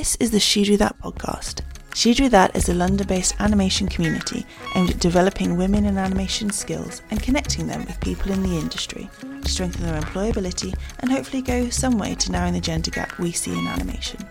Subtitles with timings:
[0.00, 1.60] This is the She Drew That podcast.
[1.94, 6.48] She Drew That is a London based animation community aimed at developing women in animation
[6.48, 11.42] skills and connecting them with people in the industry to strengthen their employability and hopefully
[11.42, 14.26] go some way to narrowing the gender gap we see in animation.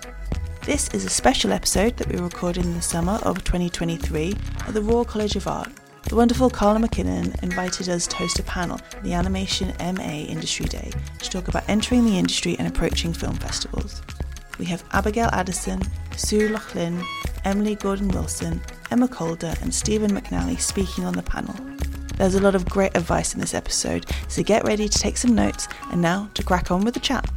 [0.65, 4.81] This is a special episode that we recorded in the summer of 2023 at the
[4.81, 5.69] Royal College of Art.
[6.05, 10.65] The wonderful Carla McKinnon invited us to host a panel at the Animation MA Industry
[10.65, 14.01] Day to talk about entering the industry and approaching film festivals.
[14.59, 15.81] We have Abigail Addison,
[16.17, 17.01] Sue Laughlin,
[17.45, 21.55] Emily Gordon Wilson, Emma Calder, and Stephen McNally speaking on the panel.
[22.17, 25.33] There's a lot of great advice in this episode, so get ready to take some
[25.33, 27.29] notes and now to crack on with the chat.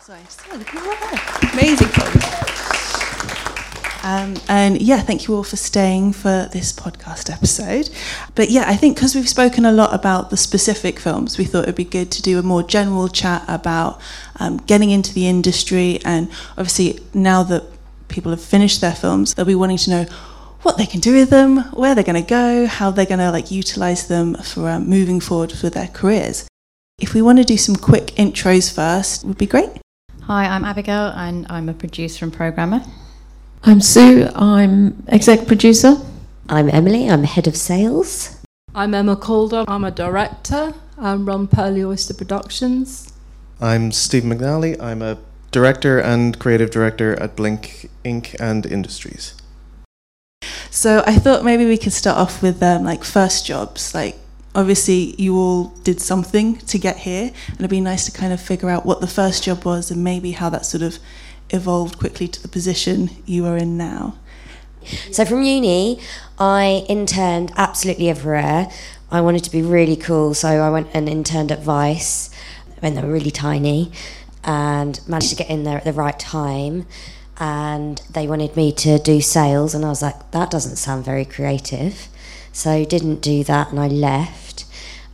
[0.00, 0.22] Sorry,
[1.52, 1.88] amazing
[4.08, 7.90] Um, and yeah, thank you all for staying for this podcast episode.
[8.34, 11.64] But yeah, I think because we've spoken a lot about the specific films, we thought
[11.64, 14.00] it'd be good to do a more general chat about
[14.40, 16.00] um, getting into the industry.
[16.06, 17.64] And obviously, now that
[18.08, 20.04] people have finished their films, they'll be wanting to know
[20.62, 23.30] what they can do with them, where they're going to go, how they're going to
[23.30, 26.48] like utilize them for um, moving forward with their careers.
[26.98, 29.68] If we want to do some quick intros first, would be great.
[30.22, 32.82] Hi, I'm Abigail, and I'm a producer and programmer.
[33.64, 34.28] I'm Sue.
[34.34, 35.96] I'm exec producer.
[36.48, 37.10] I'm Emily.
[37.10, 38.36] I'm head of sales.
[38.74, 39.64] I'm Emma Calder.
[39.66, 40.74] I'm a director.
[40.96, 43.12] I run Pearly Oyster Productions.
[43.60, 44.80] I'm Steve McNally.
[44.80, 45.18] I'm a
[45.50, 48.36] director and creative director at Blink Ink.
[48.38, 49.34] and Industries.
[50.70, 53.92] So I thought maybe we could start off with um, like first jobs.
[53.92, 54.16] Like
[54.54, 58.40] obviously you all did something to get here, and it'd be nice to kind of
[58.40, 60.98] figure out what the first job was and maybe how that sort of
[61.50, 64.16] evolved quickly to the position you are in now.
[65.12, 66.00] So from uni,
[66.38, 68.70] I interned absolutely everywhere.
[69.10, 72.30] I wanted to be really cool, so I went and interned at Vice
[72.80, 73.92] when they were really tiny
[74.44, 76.86] and managed to get in there at the right time.
[77.40, 81.24] And they wanted me to do sales, and I was like, that doesn't sound very
[81.24, 82.08] creative.
[82.52, 84.64] So didn't do that, and I left.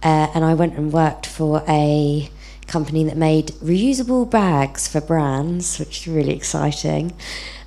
[0.03, 2.31] Uh, and I went and worked for a
[2.67, 7.13] company that made reusable bags for brands, which is really exciting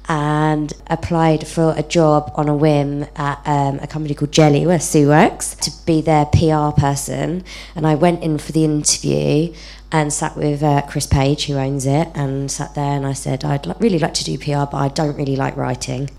[0.09, 4.79] and applied for a job on a whim at um, a company called Jelly, where
[4.79, 7.43] Sue works, to be their PR person.
[7.75, 9.53] And I went in for the interview
[9.91, 13.43] and sat with uh, Chris Page, who owns it, and sat there and I said,
[13.43, 16.09] I'd li- really like to do PR, but I don't really like writing.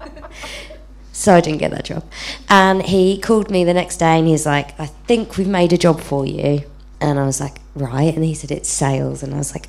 [1.12, 2.04] so I didn't get that job.
[2.48, 5.78] And he called me the next day and he's like, I think we've made a
[5.78, 6.64] job for you.
[7.00, 8.14] And I was like, right.
[8.14, 9.22] And he said, it's sales.
[9.22, 9.68] And I was like,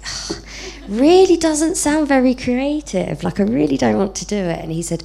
[0.87, 3.23] really doesn't sound very creative.
[3.23, 4.59] Like, I really don't want to do it.
[4.59, 5.03] And he said,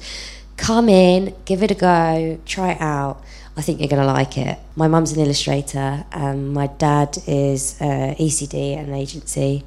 [0.57, 3.21] come in, give it a go, try it out.
[3.57, 4.59] I think you're going to like it.
[4.75, 9.63] My mum's an illustrator, and my dad is uh, ECD, an agency.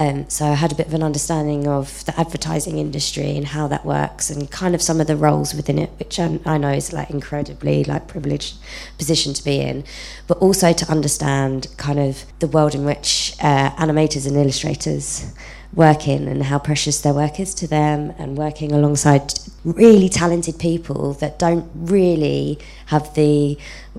[0.00, 3.68] Um, so I had a bit of an understanding of the advertising industry and how
[3.68, 6.72] that works, and kind of some of the roles within it, which I, I know
[6.72, 8.54] is like incredibly like privileged
[8.96, 9.84] position to be in,
[10.26, 15.34] but also to understand kind of the world in which uh, animators and illustrators
[15.74, 19.32] work in and how precious their work is to them, and working alongside
[19.64, 23.56] really talented people that don't really have the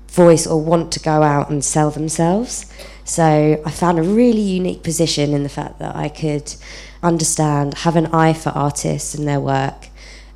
[0.08, 2.70] voice or want to go out and sell themselves.
[3.04, 6.54] So I found a really unique position in the fact that I could
[7.02, 9.88] understand, have an eye for artists and their work,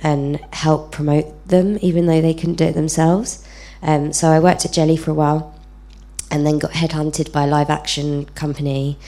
[0.03, 3.47] and help promote them, even though they couldn't do it themselves.
[3.83, 5.55] Um, so I worked at Jelly for a while,
[6.31, 8.99] and then got headhunted by a live action company.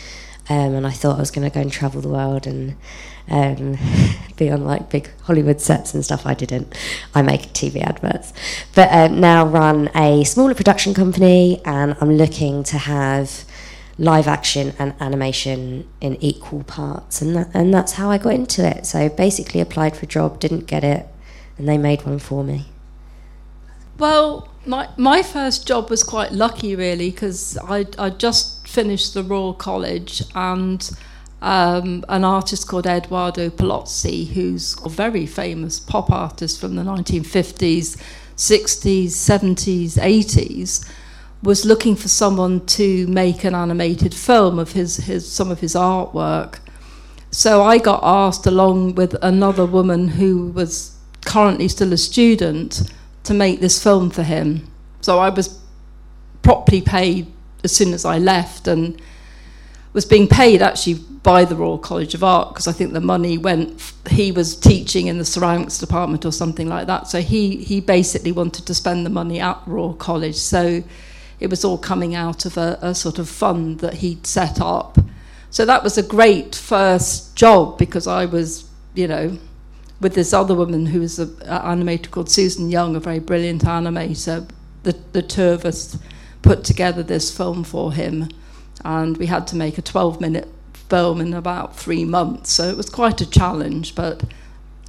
[0.50, 2.76] Um, and I thought I was going to go and travel the world and
[3.28, 3.76] um,
[4.36, 6.24] be on like big Hollywood sets and stuff.
[6.26, 6.74] I didn't.
[7.14, 8.32] I make TV adverts,
[8.74, 13.44] but um, now run a smaller production company, and I'm looking to have
[13.98, 18.66] live action and animation in equal parts, and that, and that's how I got into
[18.66, 18.86] it.
[18.86, 21.06] So basically, applied for a job, didn't get it,
[21.58, 22.66] and they made one for me.
[23.98, 29.22] Well, my my first job was quite lucky, really, because I I just finished the
[29.22, 30.90] Royal College and.
[31.40, 37.96] Um, an artist called Eduardo Paolozzi, who's a very famous pop artist from the 1950s,
[38.36, 40.92] 60s, 70s, 80s,
[41.42, 45.74] was looking for someone to make an animated film of his, his some of his
[45.74, 46.58] artwork.
[47.30, 52.90] So I got asked, along with another woman who was currently still a student,
[53.24, 54.66] to make this film for him.
[55.02, 55.60] So I was
[56.42, 57.26] properly paid
[57.64, 59.00] as soon as I left and
[59.92, 63.38] was being paid actually by the Royal College of Art because I think the money
[63.38, 63.92] went.
[64.10, 67.08] He was teaching in the ceramics department or something like that.
[67.08, 70.36] So he he basically wanted to spend the money at Royal College.
[70.36, 70.82] So
[71.40, 74.98] it was all coming out of a, a sort of fund that he'd set up
[75.50, 79.38] So that was a great first job because I was, you know,
[80.00, 84.48] with this other woman who was an animator called Susan Young, a very brilliant animator.
[84.82, 85.98] The, the two of us
[86.48, 88.26] put together this film for him,
[88.82, 90.48] and we had to make a 12 minute
[90.88, 92.50] film in about three months.
[92.50, 94.24] So it was quite a challenge, but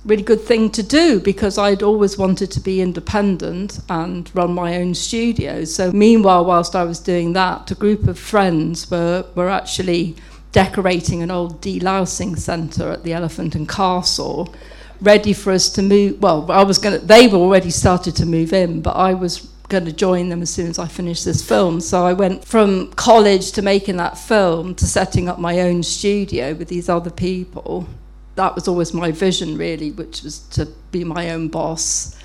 [0.06, 4.78] really good thing to do because I'd always wanted to be independent and run my
[4.78, 5.66] own studio.
[5.66, 10.16] So meanwhile, whilst I was doing that, a group of friends were, were actually
[10.54, 14.56] decorating an old delousing centre at the Elephant and Castle,
[15.02, 16.22] ready for us to move.
[16.22, 17.06] Well, I was going.
[17.06, 20.50] They were already started to move in, but I was going to join them as
[20.50, 21.80] soon as I finished this film.
[21.80, 26.54] So I went from college to making that film to setting up my own studio
[26.54, 27.88] with these other people.
[28.36, 32.18] That was always my vision, really, which was to be my own boss.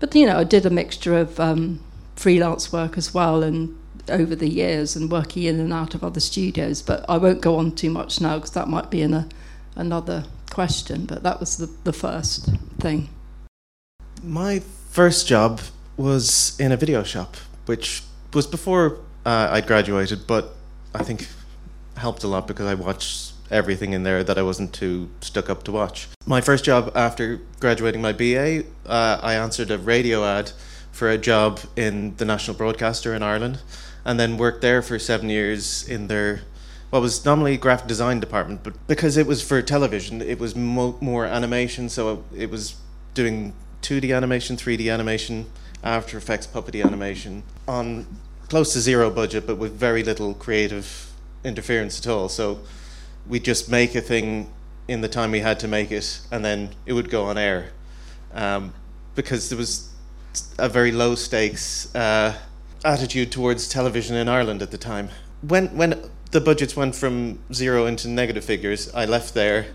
[0.00, 1.80] But you know, I did a mixture of um,
[2.14, 3.78] freelance work as well, and
[4.08, 6.82] over the years and working in and out of other studios.
[6.82, 9.28] But I won't go on too much now because that might be in a,
[9.76, 11.06] another question.
[11.06, 13.08] But that was the, the first thing.
[14.22, 14.60] My
[14.90, 15.60] first job
[15.96, 17.36] was in a video shop,
[17.66, 18.02] which
[18.32, 20.54] was before uh, I graduated, but
[20.94, 21.28] I think
[21.96, 25.62] helped a lot because I watched everything in there that I wasn't too stuck up
[25.64, 26.08] to watch.
[26.26, 30.52] My first job after graduating my BA, uh, I answered a radio ad
[30.90, 33.60] for a job in the national broadcaster in Ireland
[34.04, 36.42] and then worked there for seven years in their
[36.90, 40.98] what was nominally graphic design department, but because it was for television, it was mo-
[41.00, 41.88] more animation.
[41.88, 42.74] So it was
[43.14, 45.46] doing 2D animation, 3D animation,
[45.82, 48.06] After Effects puppety animation on
[48.48, 51.10] close to zero budget, but with very little creative
[51.44, 52.28] interference at all.
[52.28, 52.60] So
[53.26, 54.52] we just make a thing
[54.88, 57.70] in the time we had to make it, and then it would go on air
[58.34, 58.72] um,
[59.14, 59.90] because there was
[60.58, 61.92] a very low stakes.
[61.94, 62.34] Uh,
[62.84, 65.08] attitude towards television in Ireland at the time.
[65.42, 69.66] When when the budgets went from zero into negative figures, I left there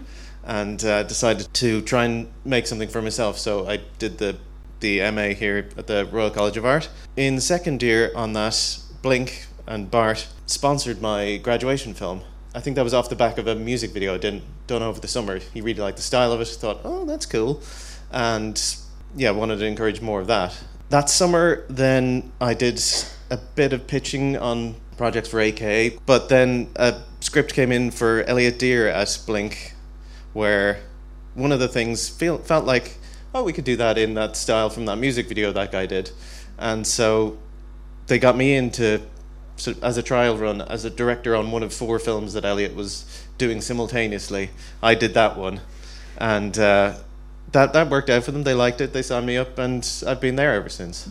[0.44, 3.38] and uh, decided to try and make something for myself.
[3.38, 4.38] So I did the
[4.80, 6.90] the MA here at the Royal College of Art.
[7.16, 12.22] In second year on that, Blink and Bart sponsored my graduation film.
[12.54, 15.00] I think that was off the back of a music video I didn't done over
[15.00, 15.40] the summer.
[15.40, 16.48] He really liked the style of it.
[16.48, 17.62] Thought, oh, that's cool,
[18.12, 18.62] and
[19.16, 20.58] yeah, wanted to encourage more of that.
[20.90, 22.82] That summer, then I did
[23.30, 28.24] a bit of pitching on projects for AKA, but then a script came in for
[28.24, 29.74] Elliot Deer at Blink,
[30.34, 30.80] where
[31.34, 32.97] one of the things feel, felt like,
[33.34, 36.12] oh, we could do that in that style from that music video that guy did.
[36.58, 37.38] And so
[38.08, 39.02] they got me into
[39.82, 43.26] as a trial run as a director on one of four films that Elliot was
[43.38, 44.52] doing simultaneously.
[44.82, 45.62] I did that one,
[46.18, 46.96] and uh,
[47.52, 48.44] that that worked out for them.
[48.44, 48.94] They liked it.
[48.94, 51.10] They signed me up, and I've been there ever since.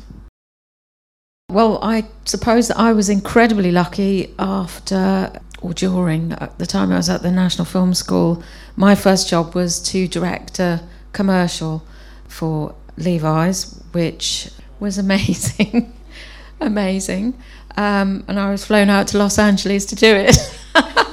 [1.51, 7.23] Well, I suppose I was incredibly lucky after or during the time I was at
[7.23, 8.43] the National Film School.
[8.77, 11.83] My first job was to direct a commercial
[12.29, 14.51] for Levi's, which
[14.81, 15.93] was amazing,
[16.61, 17.35] amazing.
[17.77, 20.37] Um, and I was flown out to Los Angeles to do it.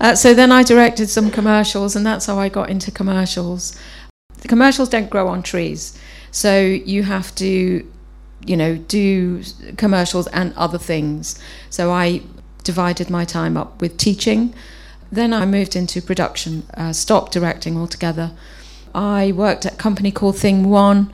[0.00, 3.76] Uh, so then I directed some commercials, and that's how I got into commercials.
[4.40, 5.98] The commercials don't grow on trees,
[6.30, 7.90] so you have to,
[8.46, 9.42] you know, do
[9.76, 11.40] commercials and other things.
[11.70, 12.22] So I
[12.62, 14.54] divided my time up with teaching.
[15.10, 18.32] Then I moved into production, uh, stopped directing altogether.
[18.96, 21.12] I worked at a company called Thing One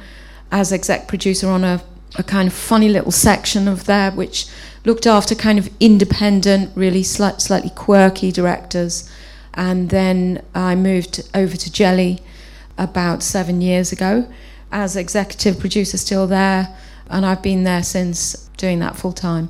[0.53, 1.83] as exec producer on a,
[2.15, 4.47] a kind of funny little section of there, which
[4.85, 9.11] looked after kind of independent, really slight, slightly quirky directors.
[9.55, 12.21] And then I moved over to Jelly
[12.79, 14.33] about seven years ago
[14.71, 16.75] as executive producer, still there.
[17.11, 19.49] And I've been there since doing that full time.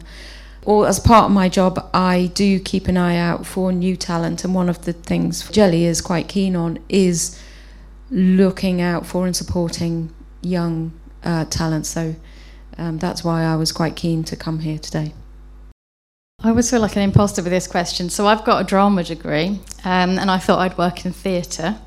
[0.64, 4.42] Or as part of my job, I do keep an eye out for new talent.
[4.42, 7.38] And one of the things Jelly is quite keen on is
[8.12, 10.92] looking out for and supporting young
[11.24, 11.86] uh, talent.
[11.86, 12.14] So
[12.78, 15.14] um, that's why I was quite keen to come here today.
[16.44, 18.10] I always feel like an imposter with this question.
[18.10, 21.78] So I've got a drama degree, um, and I thought I'd work in theatre,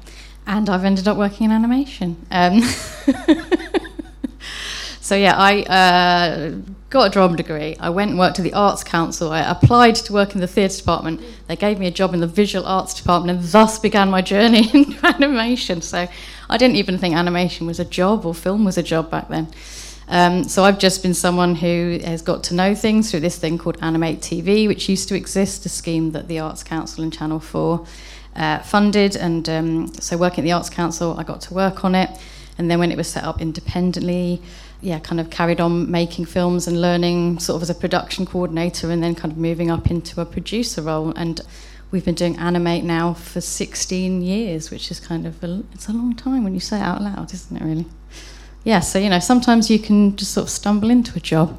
[0.47, 2.25] and I've ended up working in animation.
[2.31, 2.61] Um,
[5.05, 6.55] so yeah, I uh,
[6.89, 7.77] got a drama degree.
[7.79, 9.31] I went and worked at the Arts Council.
[9.31, 11.21] I applied to work in the theatre department.
[11.45, 14.67] They gave me a job in the visual arts department, and thus began my journey
[14.73, 15.83] into animation.
[15.83, 16.07] So
[16.49, 19.47] I didn't even think animation was a job or film was a job back then.
[20.07, 23.59] Um, so I've just been someone who has got to know things through this thing
[23.59, 27.39] called Animate TV, which used to exist, a scheme that the Arts Council and Channel
[27.39, 27.85] 4
[28.37, 29.15] uh, funded.
[29.15, 32.09] And um, so working at the Arts Council, I got to work on it.
[32.57, 34.41] And then when it was set up independently,
[34.85, 38.91] yeah, kind of carried on making films and learning sort of as a production coordinator
[38.91, 41.11] and then kind of moving up into a producer role.
[41.15, 41.41] And
[41.89, 45.91] we've been doing Animate now for 16 years, which is kind of a, it's a
[45.91, 47.63] long time when you say it out loud, isn't it?
[47.63, 47.87] Really?
[48.63, 48.79] Yeah.
[48.81, 51.57] So you know, sometimes you can just sort of stumble into a job.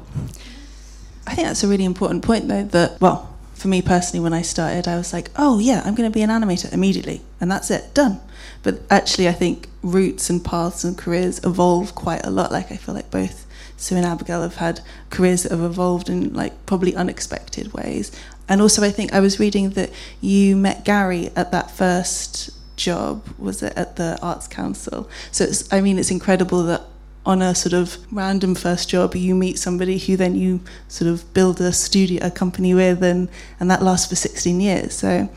[1.27, 2.63] I think that's a really important point, though.
[2.63, 6.09] That well, for me personally, when I started, I was like, oh yeah, I'm going
[6.09, 8.21] to be an animator immediately, and that's it, done.
[8.61, 12.51] But actually, I think routes and paths and careers evolve quite a lot.
[12.51, 16.33] Like I feel like both Sue and Abigail have had careers that have evolved in
[16.33, 18.11] like probably unexpected ways.
[18.47, 23.27] And also, I think I was reading that you met Gary at that first job.
[23.39, 25.09] Was it at the Arts Council?
[25.31, 26.83] So it's, I mean, it's incredible that
[27.27, 31.31] on a sort of random first job you meet somebody who then you sort of
[31.33, 33.27] build a studio, a company with, and
[33.59, 34.93] and that lasts for 16 years.
[34.93, 35.29] So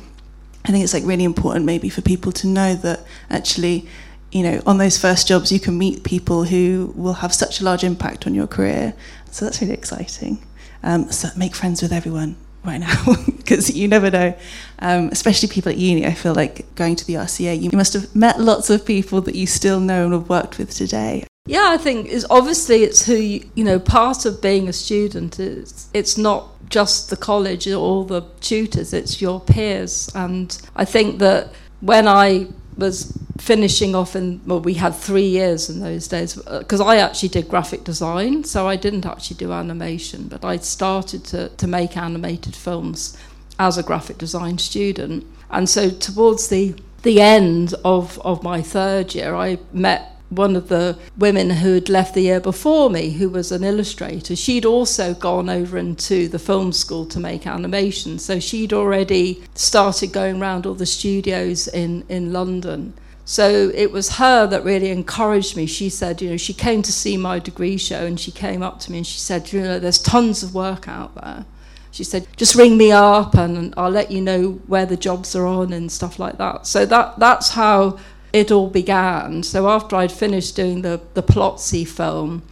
[0.64, 3.88] I think it's like really important maybe for people to know that actually,
[4.30, 7.64] you know, on those first jobs you can meet people who will have such a
[7.64, 8.94] large impact on your career.
[9.32, 10.38] So that's really exciting.
[10.85, 14.38] Um, so make friends with everyone right now because you never know.
[14.78, 16.06] Um, especially people at uni.
[16.06, 19.35] I feel like going to the RCA, you must have met lots of people that
[19.35, 21.25] you still know and have worked with today.
[21.47, 23.78] Yeah, I think is obviously it's who you, you know.
[23.78, 29.20] Part of being a student is it's not just the college or the tutors, it's
[29.20, 30.11] your peers.
[30.14, 35.70] And I think that when I was finishing off in well we had three years
[35.70, 39.52] in those days because uh, I actually did graphic design so I didn't actually do
[39.52, 43.16] animation but I started to, to make animated films
[43.59, 49.14] as a graphic design student and so towards the the end of, of my third
[49.14, 53.28] year I met one of the women who had left the year before me, who
[53.28, 58.18] was an illustrator, she'd also gone over into the film school to make animation.
[58.18, 62.94] So she'd already started going around all the studios in, in London.
[63.25, 65.66] So it was her that really encouraged me.
[65.66, 68.80] She said, you know, she came to see my degree show and she came up
[68.80, 71.44] to me and she said, you know, there's tons of work out there.
[71.92, 75.46] She said, just ring me up and I'll let you know where the jobs are
[75.46, 76.66] on and stuff like that.
[76.66, 77.99] So that that's how
[78.32, 79.42] it all began.
[79.42, 82.42] So after I'd finished doing the the Paolozzi film,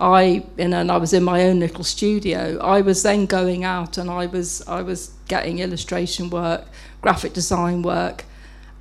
[0.00, 2.58] I you know, and I was in my own little studio.
[2.60, 6.66] I was then going out and I was I was getting illustration work,
[7.02, 8.24] graphic design work,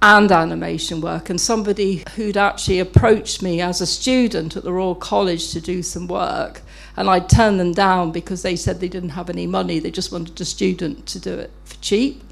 [0.02, 1.30] and animation work.
[1.30, 5.82] And somebody who'd actually approached me as a student at the Royal College to do
[5.82, 6.62] some work,
[6.96, 9.80] and I'd turned them down because they said they didn't have any money.
[9.80, 12.24] They just wanted a student to do it for cheap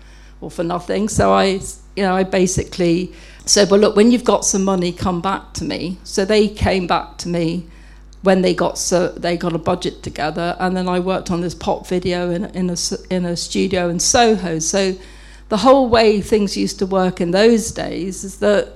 [0.42, 1.10] or for nothing.
[1.10, 1.60] So I,
[1.96, 3.14] you know, I basically
[3.46, 5.98] said, well, look, when you've got some money, come back to me.
[6.04, 7.68] So they came back to me
[8.26, 11.54] when they got so they got a budget together, and then I worked on this
[11.54, 12.78] pop video in, in a
[13.10, 14.60] in a studio in Soho.
[14.60, 14.96] So
[15.50, 18.74] the whole way things used to work in those days is that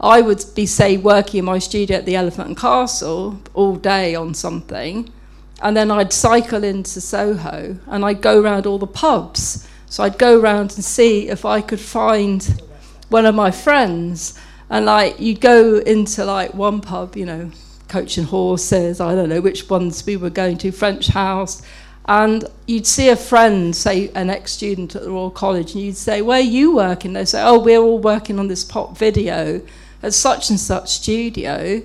[0.00, 4.14] I would be say working in my studio at the Elephant and Castle all day
[4.14, 5.12] on something,
[5.60, 9.68] and then I'd cycle into Soho and I'd go around all the pubs.
[9.88, 12.62] So I'd go around and see if I could find
[13.08, 17.50] one of my friends, and like you go into like one pub, you know,
[17.88, 21.62] Coach and Horses, I don't know which ones we were going to, French House,
[22.06, 26.20] and you'd see a friend, say an ex-student at the Royal College, and you'd say,
[26.22, 29.60] "Where are you working?" They say, "Oh, we're all working on this pop video
[30.02, 31.82] at such and such studio,"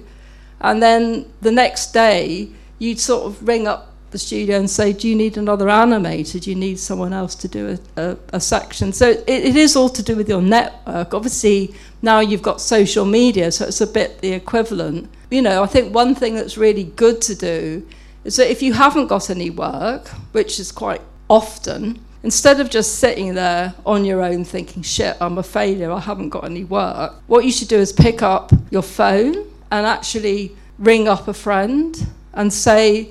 [0.60, 2.50] and then the next day
[2.80, 6.40] you'd sort of ring up the studio and say, Do you need another animator?
[6.42, 8.94] Do you need someone else to do a, a, a section?
[8.94, 11.14] So it, it is all to do with your network.
[11.14, 15.10] Obviously, now you've got social media, so it's a bit the equivalent.
[15.30, 17.88] You know, I think one thing that's really good to do
[18.24, 23.00] is that if you haven't got any work, which is quite often, instead of just
[23.00, 27.16] sitting there on your own thinking, shit, I'm a failure, I haven't got any work,
[27.28, 32.08] what you should do is pick up your phone and actually ring up a friend
[32.34, 33.10] and say,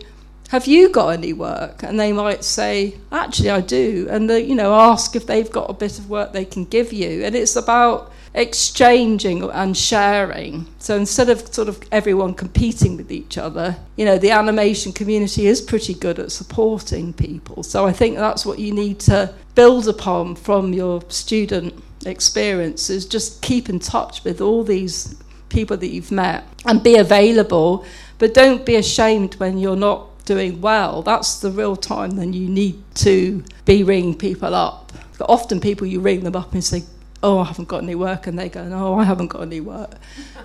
[0.51, 1.85] have you got any work?
[1.85, 4.09] And they might say, actually, I do.
[4.11, 6.93] And, they, you know, ask if they've got a bit of work they can give
[6.93, 7.25] you.
[7.25, 10.67] And it's about exchanging and sharing.
[10.81, 15.47] So instead of sort of everyone competing with each other, you know, the animation community
[15.47, 17.63] is pretty good at supporting people.
[17.63, 23.07] So I think that's what you need to build upon from your student experience is
[23.07, 25.15] just keep in touch with all these
[25.49, 27.85] people that you've met and be available,
[28.19, 32.49] but don't be ashamed when you're not doing well, that's the real time then you
[32.49, 34.93] need to be ringing people up.
[35.19, 36.85] But often people, you ring them up and say,
[37.21, 39.91] oh, I haven't got any work, and they go, no, I haven't got any work.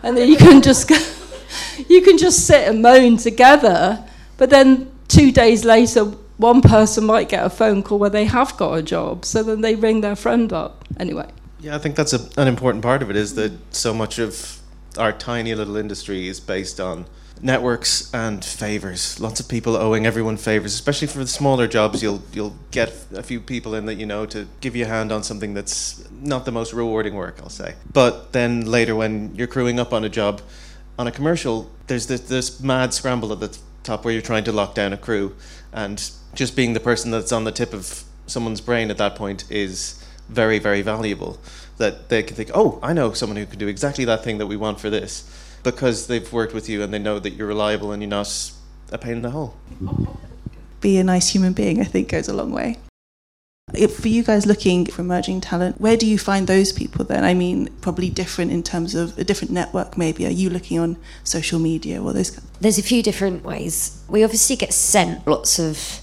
[0.02, 0.98] And then you can just go,
[1.88, 4.04] you can just sit and moan together,
[4.38, 6.06] but then two days later,
[6.38, 9.62] one person might get a phone call where they have got a job, so then
[9.62, 10.84] they ring their friend up.
[11.00, 11.30] Anyway.
[11.60, 14.60] Yeah, I think that's a, an important part of it is that so much of
[14.98, 17.06] our tiny little industry is based on
[17.46, 19.20] networks and favors.
[19.20, 22.02] Lots of people owing everyone favors, especially for the smaller jobs.
[22.02, 25.12] You'll you'll get a few people in that you know to give you a hand
[25.12, 27.76] on something that's not the most rewarding work, I'll say.
[27.94, 30.42] But then later, when you're crewing up on a job,
[30.98, 34.52] on a commercial, there's this, this mad scramble at the top where you're trying to
[34.52, 35.36] lock down a crew,
[35.72, 39.50] and just being the person that's on the tip of someone's brain at that point
[39.52, 41.38] is very very valuable.
[41.78, 44.48] That they can think, oh, I know someone who can do exactly that thing that
[44.48, 45.30] we want for this
[45.66, 48.52] because they've worked with you and they know that you're reliable and you're not
[48.92, 49.58] a pain in the hole.
[50.80, 52.78] Be a nice human being, I think, goes a long way.
[53.74, 57.24] If for you guys looking for emerging talent, where do you find those people then?
[57.24, 60.26] I mean, probably different in terms of a different network, maybe.
[60.28, 62.40] Are you looking on social media or those?
[62.62, 64.04] There's a few different ways.
[64.08, 66.02] We obviously get sent lots of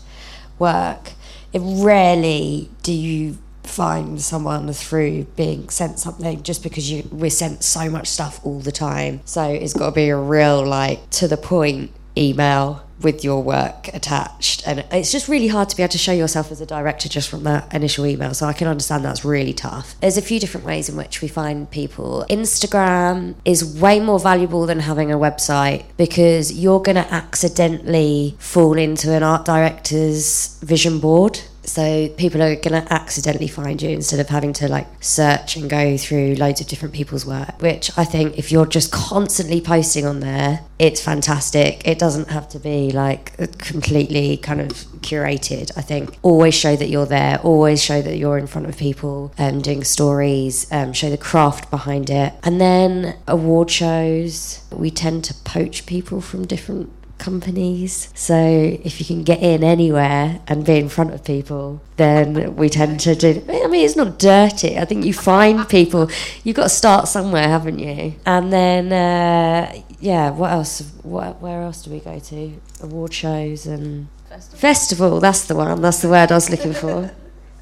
[0.58, 1.12] work.
[1.52, 7.62] It rarely do you find someone through being sent something just because you we're sent
[7.62, 9.20] so much stuff all the time.
[9.24, 13.88] So it's got to be a real like to the point email with your work
[13.88, 14.66] attached.
[14.66, 17.28] And it's just really hard to be able to show yourself as a director just
[17.28, 18.32] from that initial email.
[18.34, 19.98] So i can understand that's really tough.
[20.00, 22.24] There's a few different ways in which we find people.
[22.30, 28.78] Instagram is way more valuable than having a website because you're going to accidentally fall
[28.78, 34.20] into an art director's vision board so people are going to accidentally find you instead
[34.20, 38.04] of having to like search and go through loads of different people's work which i
[38.04, 41.86] think if you're just constantly posting on there it's fantastic.
[41.86, 45.70] It doesn't have to be like completely kind of curated.
[45.78, 49.32] I think always show that you're there always show that you're in front of people
[49.38, 52.32] um, doing stories um, show the craft behind it.
[52.42, 56.90] And then award shows we tend to poach people from different
[57.22, 58.08] companies.
[58.14, 62.68] So if you can get in anywhere and be in front of people, then we
[62.68, 63.30] tend to do.
[63.48, 64.76] I mean, it's not dirty.
[64.78, 66.10] I think you find people.
[66.42, 68.14] You've got to start somewhere, haven't you?
[68.26, 70.82] And then, uh, yeah, what else?
[71.02, 72.52] What, where else do we go to?
[72.82, 74.58] Award shows and festival.
[74.58, 75.20] festival.
[75.20, 75.80] That's the one.
[75.80, 77.12] That's the word I was looking for.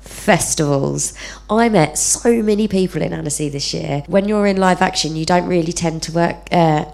[0.00, 1.14] festivals.
[1.48, 4.02] I met so many people in Annecy this year.
[4.06, 6.37] When you're in live action, you don't really tend to work.
[6.50, 6.87] Uh,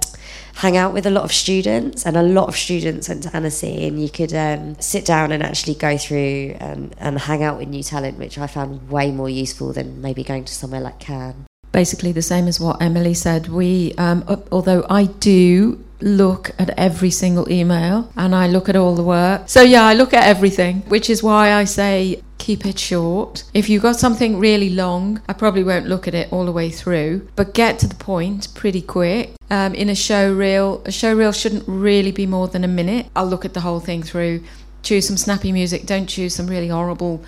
[0.57, 3.87] hang out with a lot of students, and a lot of students went to Annecy,
[3.87, 7.69] and you could um, sit down and actually go through and, and hang out with
[7.69, 11.47] new talent, which I found way more useful than maybe going to somewhere like Cannes.
[11.73, 13.49] Basically, the same as what Emily said.
[13.49, 18.95] We, um, although I do look at every single email and I look at all
[18.95, 19.49] the work.
[19.49, 23.45] So, yeah, I look at everything, which is why I say keep it short.
[23.55, 26.71] If you've got something really long, I probably won't look at it all the way
[26.71, 29.33] through, but get to the point pretty quick.
[29.51, 33.07] Um, in a show reel, a show reel shouldn't really be more than a minute.
[33.17, 34.45] I'll look at the whole thing through,
[34.83, 37.25] choose some snappy music, don't choose some really horrible,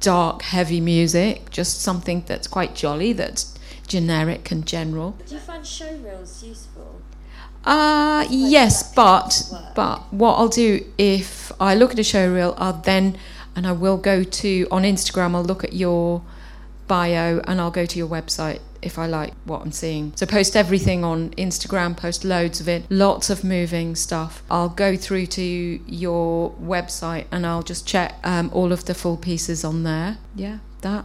[0.00, 5.16] dark, heavy music, just something that's quite jolly, that's generic and general.
[5.26, 6.97] Do you find show reels useful?
[7.64, 12.72] Uh, yes, but but what I'll do if I look at a show reel, I'll
[12.72, 13.18] then
[13.54, 15.34] and I will go to on Instagram.
[15.34, 16.22] I'll look at your
[16.86, 20.12] bio and I'll go to your website if I like what I'm seeing.
[20.16, 24.42] So post everything on Instagram, post loads of it, lots of moving stuff.
[24.50, 29.16] I'll go through to your website and I'll just check um, all of the full
[29.16, 30.18] pieces on there.
[30.34, 31.04] Yeah, that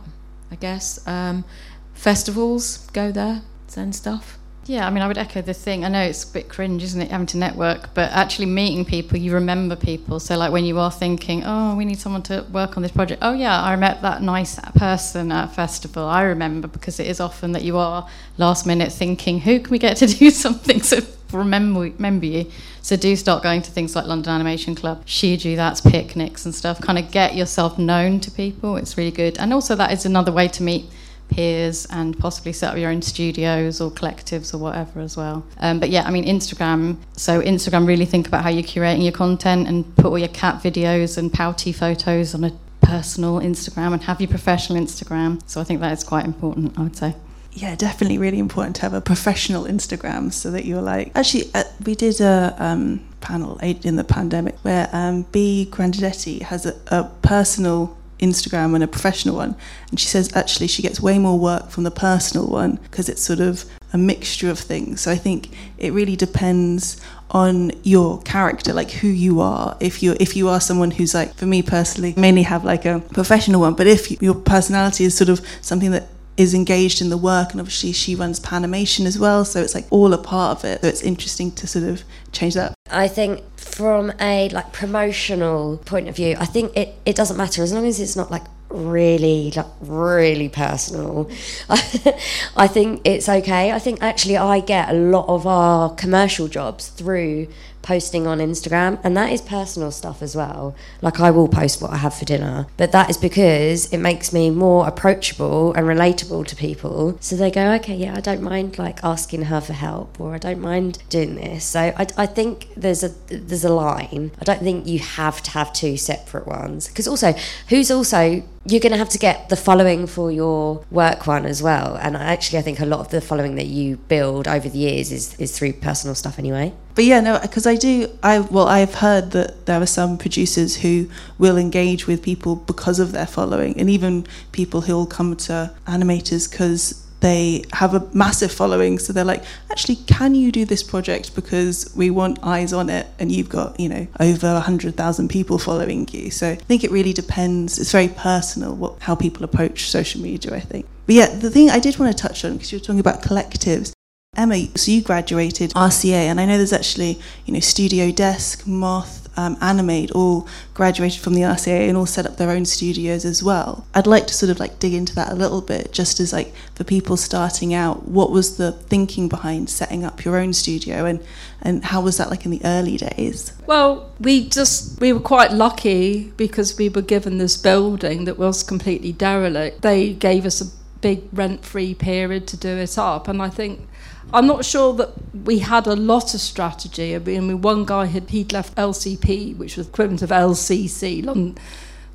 [0.52, 1.06] I guess.
[1.08, 1.46] Um,
[1.94, 4.38] festivals, go there, send stuff.
[4.66, 5.84] Yeah, I mean, I would echo the thing.
[5.84, 9.18] I know it's a bit cringe, isn't it, having to network, but actually meeting people,
[9.18, 10.22] you remember people.
[10.22, 13.20] So, like, when you are thinking, oh, we need someone to work on this project,
[13.22, 16.06] oh, yeah, I met that nice person at a festival.
[16.06, 19.80] I remember because it is often that you are last minute thinking, who can we
[19.80, 22.50] get to do something to remember, remember you?
[22.82, 26.80] So, do start going to things like London Animation Club, Shiju, that's picnics and stuff.
[26.80, 28.78] Kind of get yourself known to people.
[28.78, 29.38] It's really good.
[29.40, 30.86] And also, that is another way to meet
[31.34, 35.46] peers and possibly set up your own studios or collectives or whatever as well.
[35.60, 36.98] Um, but yeah, I mean, Instagram.
[37.18, 40.62] So, Instagram, really think about how you're curating your content and put all your cat
[40.62, 45.42] videos and pouty photos on a personal Instagram and have your professional Instagram.
[45.50, 47.16] So, I think that is quite important, I would say
[47.56, 51.12] yeah, definitely really important to have a professional Instagram so that you're like.
[51.16, 55.68] Actually, uh, we did a um, panel in the pandemic where um, B.
[55.70, 59.56] Grandinetti has a, a personal Instagram and a professional one.
[59.90, 63.22] And she says actually she gets way more work from the personal one because it's
[63.22, 65.02] sort of a mixture of things.
[65.02, 69.78] So I think it really depends on your character, like who you are.
[69.80, 73.02] If you if you are someone who's like, for me personally, mainly have like a
[73.14, 76.08] professional one, but if your personality is sort of something that
[76.38, 79.86] is engaged in the work and obviously she runs Panimation as well so it's like
[79.90, 83.44] all a part of it so it's interesting to sort of change that I think
[83.58, 87.86] from a like promotional point of view I think it, it doesn't matter as long
[87.86, 88.44] as it's not like
[88.74, 91.30] really, like, really personal.
[91.70, 93.72] I think it's okay.
[93.72, 97.48] I think actually I get a lot of our commercial jobs through
[97.84, 100.76] posting on Instagram, and that is personal stuff as well.
[101.02, 104.34] Like I will post what I have for dinner, but that is because it makes
[104.34, 107.18] me more approachable and relatable to people.
[107.20, 110.38] So they go, okay, yeah, I don't mind like asking her for help, or I
[110.40, 111.66] don't mind doing this.
[111.66, 114.32] So I, I think there's a there's a line.
[114.40, 117.36] I don't think you have to have two separate ones because also
[117.70, 121.62] who's also you're going to have to get the following for your work one as
[121.62, 121.96] well.
[121.96, 125.12] And actually, I think a lot of the following that you build over the years
[125.12, 126.74] is, is through personal stuff anyway.
[126.96, 128.08] But yeah, no, because I do.
[128.22, 133.00] I well, I've heard that there are some producers who will engage with people because
[133.00, 138.02] of their following, and even people who will come to animators because they have a
[138.14, 141.34] massive following so they're like actually can you do this project?
[141.36, 146.08] Because we want eyes on it and you've got you know over 100,000 people following
[146.12, 146.30] you.
[146.30, 147.80] So I think it really depends.
[147.80, 150.86] It's very personal what how people approach social media I think.
[151.06, 153.24] But yeah the thing I did want to touch on because you were talking about
[153.24, 153.94] collectives.
[154.36, 159.23] Emma, so you graduated RCA, and I know there's actually, you know, Studio Desk, Moth,
[159.38, 163.44] um, Animate all graduated from the RCA and all set up their own studios as
[163.44, 163.86] well.
[163.94, 166.54] I'd like to sort of like dig into that a little bit, just as like
[166.76, 171.24] for people starting out, what was the thinking behind setting up your own studio, and
[171.62, 173.54] and how was that like in the early days?
[173.66, 178.64] Well, we just we were quite lucky because we were given this building that was
[178.64, 179.82] completely derelict.
[179.82, 180.66] They gave us a
[181.02, 183.88] big rent-free period to do it up, and I think
[184.34, 185.12] I'm not sure that
[185.46, 187.16] we had a lot of strategy.
[187.16, 191.56] I mean, one guy had he'd left LCP, which was equivalent of LCC, long,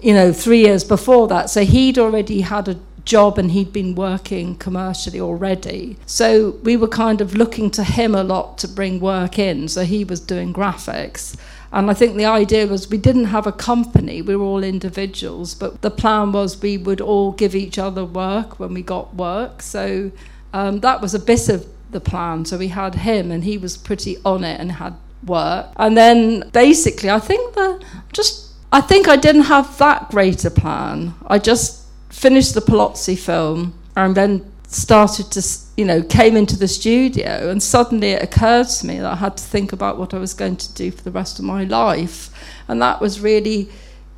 [0.02, 1.48] you know, three years before that.
[1.48, 5.96] So he'd already had a job and he'd been working commercially already.
[6.07, 9.68] So we were kind of looking to him a lot to bring work in.
[9.68, 11.37] So he was doing graphics.
[11.72, 15.54] And I think the idea was we didn't have a company, we were all individuals,
[15.54, 19.62] but the plan was we would all give each other work when we got work.
[19.62, 20.11] So
[20.52, 22.44] um, that was a bit of the plan.
[22.44, 25.66] So we had him, and he was pretty on it and had work.
[25.77, 30.51] And then basically, I think the just I think I didn't have that great a
[30.51, 31.14] plan.
[31.27, 35.42] I just finished the Paolozzi film and then started to
[35.79, 39.37] you know came into the studio and suddenly it occurred to me that I had
[39.38, 42.31] to think about what I was going to do for the rest of my life
[42.68, 43.70] and that was really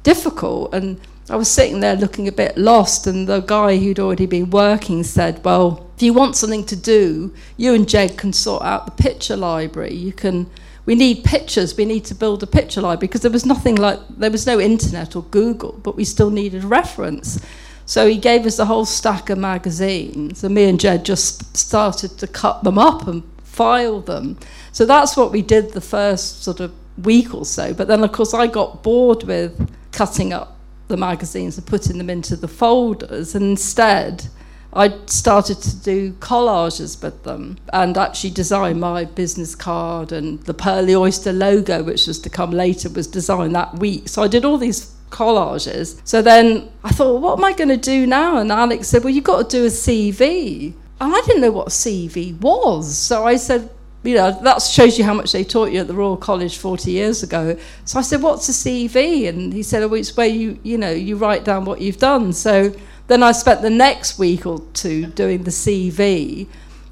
[0.03, 4.27] difficult and I was sitting there looking a bit lost, and the guy who'd already
[4.27, 8.65] been working said, Well, if you want something to do, you and Jed can sort
[8.65, 9.95] out the picture library.
[9.95, 10.51] You can.
[10.87, 11.77] We need pictures.
[11.77, 14.59] We need to build a picture library because there was nothing like there was no
[14.59, 17.41] internet or Google, but we still needed reference.
[17.87, 22.19] So he gave us a whole stack of magazines, and me and Jed just started
[22.19, 24.37] to cut them up and file them.
[24.73, 26.73] So that's what we did the first sort of
[27.05, 27.73] week or so.
[27.73, 30.60] But then, of course, I got bored with cutting up
[30.91, 33.35] the magazines and putting them into the folders.
[33.35, 34.27] And instead,
[34.73, 40.55] I started to do collages with them and actually design my business card and the
[40.55, 44.09] Pearly Oyster logo, which was to come later, was designed that week.
[44.09, 46.01] So I did all these collages.
[46.05, 48.37] So then I thought, what am I going to do now?
[48.37, 50.75] And Alex said, well, you've got to do a CV.
[51.01, 52.97] And I didn't know what a CV was.
[52.97, 53.71] So I said,
[54.03, 56.91] you know, that shows you how much they taught you at the Royal College 40
[56.91, 57.59] years ago.
[57.85, 59.29] So I said, what's a CV?
[59.29, 62.33] And he said, oh, it's where you, you know, you write down what you've done.
[62.33, 62.75] So
[63.09, 66.47] then I spent the next week or two doing the CV.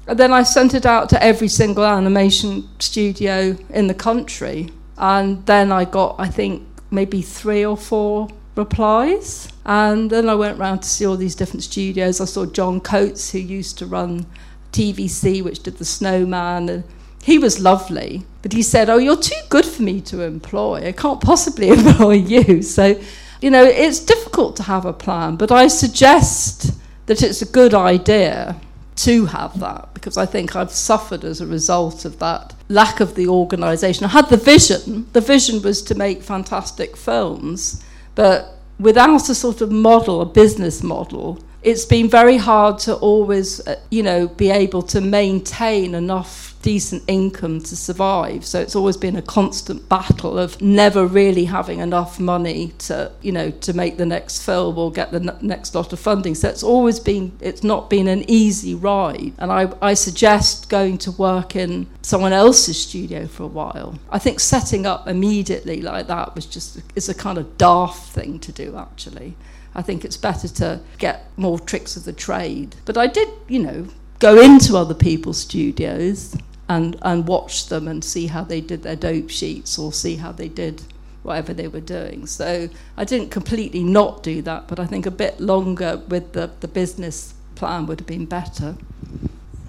[0.05, 4.69] And then I sent it out to every single animation studio in the country.
[4.97, 9.49] And then I got, I think, maybe three or four replies.
[9.65, 12.21] And then I went around to see all these different studios.
[12.21, 14.27] I saw John Coates, who used to run
[14.73, 16.69] TVC, which did the Snowman.
[16.69, 16.83] And
[17.23, 20.87] he was lovely, but he said, Oh, you're too good for me to employ.
[20.87, 22.61] I can't possibly employ you.
[22.61, 22.99] So,
[23.41, 26.71] you know, it's difficult to have a plan, but I suggest
[27.05, 28.59] that it's a good idea
[28.97, 33.15] to have that because I think I've suffered as a result of that lack of
[33.15, 34.05] the organisation.
[34.05, 37.83] I had the vision, the vision was to make fantastic films,
[38.15, 43.65] but without a sort of model, a business model, it's been very hard to always,
[43.67, 48.45] uh, you know, be able to maintain enough decent income to survive.
[48.45, 53.31] So it's always been a constant battle of never really having enough money to, you
[53.31, 56.35] know, to make the next film or get the next lot of funding.
[56.35, 59.33] So it's always been, it's not been an easy ride.
[59.37, 63.99] And I, I suggest going to work in someone else's studio for a while.
[64.09, 68.39] I think setting up immediately like that was just, is a kind of daft thing
[68.39, 69.35] to do actually.
[69.75, 72.75] I think it's better to get more tricks of the trade.
[72.85, 76.35] But I did, you know, go into other people's studios
[76.69, 80.31] and, and watch them and see how they did their dope sheets or see how
[80.31, 80.83] they did
[81.23, 82.27] whatever they were doing.
[82.27, 86.51] So I didn't completely not do that, but I think a bit longer with the,
[86.59, 88.77] the business plan would have been better.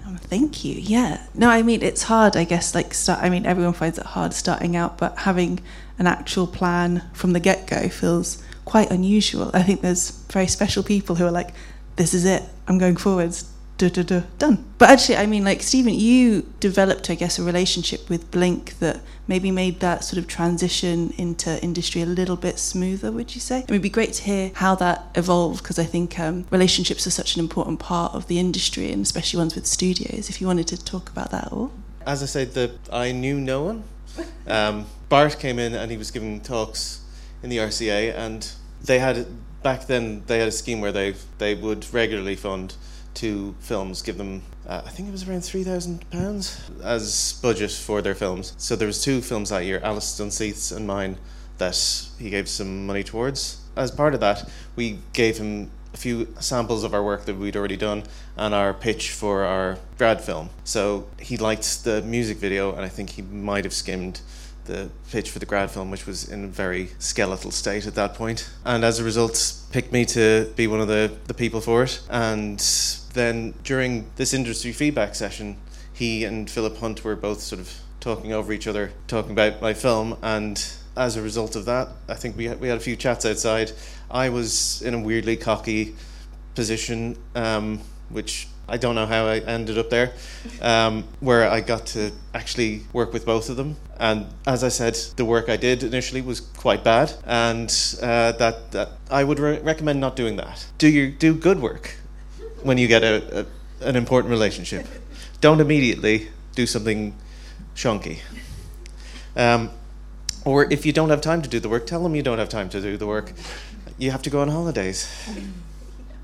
[0.05, 0.75] Oh, thank you.
[0.75, 1.25] Yeah.
[1.33, 2.37] No, I mean it's hard.
[2.37, 3.21] I guess like start.
[3.21, 5.59] I mean everyone finds it hard starting out, but having
[5.97, 9.49] an actual plan from the get go feels quite unusual.
[9.53, 11.53] I think there's very special people who are like,
[11.95, 12.43] "This is it.
[12.67, 14.63] I'm going forwards duh, duh, duh, done.
[14.77, 19.01] But actually, I mean, like, Stephen, you developed, I guess, a relationship with Blink that
[19.27, 23.61] maybe made that sort of transition into industry a little bit smoother, would you say?
[23.61, 27.11] It would be great to hear how that evolved because I think um, relationships are
[27.11, 30.29] such an important part of the industry and especially ones with studios.
[30.29, 31.71] If you wanted to talk about that at all.
[32.05, 33.83] As I said, the, I knew no one.
[34.45, 37.01] Um, Bart came in and he was giving talks
[37.41, 38.51] in the RCA, and
[38.83, 39.25] they had
[39.63, 42.75] back then they had a scheme where they they would regularly fund
[43.13, 47.71] two films, give them uh, I think it was around three thousand pounds as budget
[47.71, 48.53] for their films.
[48.57, 51.17] So there was two films that year, Alice Dunseith's and mine,
[51.57, 51.75] that
[52.19, 53.59] he gave some money towards.
[53.75, 57.55] As part of that, we gave him a few samples of our work that we'd
[57.55, 58.03] already done
[58.37, 60.49] and our pitch for our grad film.
[60.63, 64.21] So he liked the music video, and I think he might have skimmed
[64.65, 68.15] the pitch for the grad film, which was in a very skeletal state at that
[68.15, 68.49] point.
[68.65, 72.01] And as a result, picked me to be one of the, the people for it.
[72.09, 72.59] And
[73.13, 75.57] then during this industry feedback session,
[75.93, 79.73] he and Philip Hunt were both sort of talking over each other, talking about my
[79.73, 80.17] film.
[80.21, 80.63] And
[80.97, 83.71] as a result of that, I think we had, we had a few chats outside.
[84.09, 85.95] I was in a weirdly cocky
[86.55, 90.13] position, um, which I don't know how I ended up there,
[90.61, 93.75] um, where I got to actually work with both of them.
[93.99, 97.69] And as I said, the work I did initially was quite bad, and
[98.01, 100.65] uh, that, that I would re- recommend not doing that.
[100.77, 101.95] Do your do good work
[102.63, 103.45] when you get a, a
[103.81, 104.87] an important relationship.
[105.41, 107.13] Don't immediately do something
[107.75, 108.19] shonky.
[109.35, 109.69] Um,
[110.45, 112.49] or if you don't have time to do the work, tell them you don't have
[112.49, 113.33] time to do the work.
[113.97, 115.07] You have to go on holidays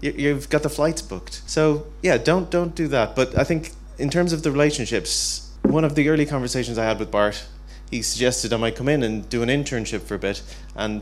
[0.02, 1.42] you, have got the flights booked.
[1.48, 3.16] So yeah, don't don't do that.
[3.16, 7.00] But I think in terms of the relationships, one of the early conversations I had
[7.00, 7.46] with Bart,
[7.90, 10.42] he suggested I might come in and do an internship for a bit.
[10.76, 11.02] And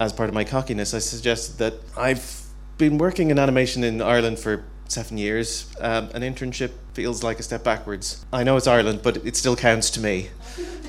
[0.00, 2.42] as part of my cockiness, I suggested that I've
[2.76, 5.72] been working in animation in Ireland for seven years.
[5.80, 8.24] Um, an internship feels like a step backwards.
[8.32, 10.30] I know it's Ireland, but it still counts to me.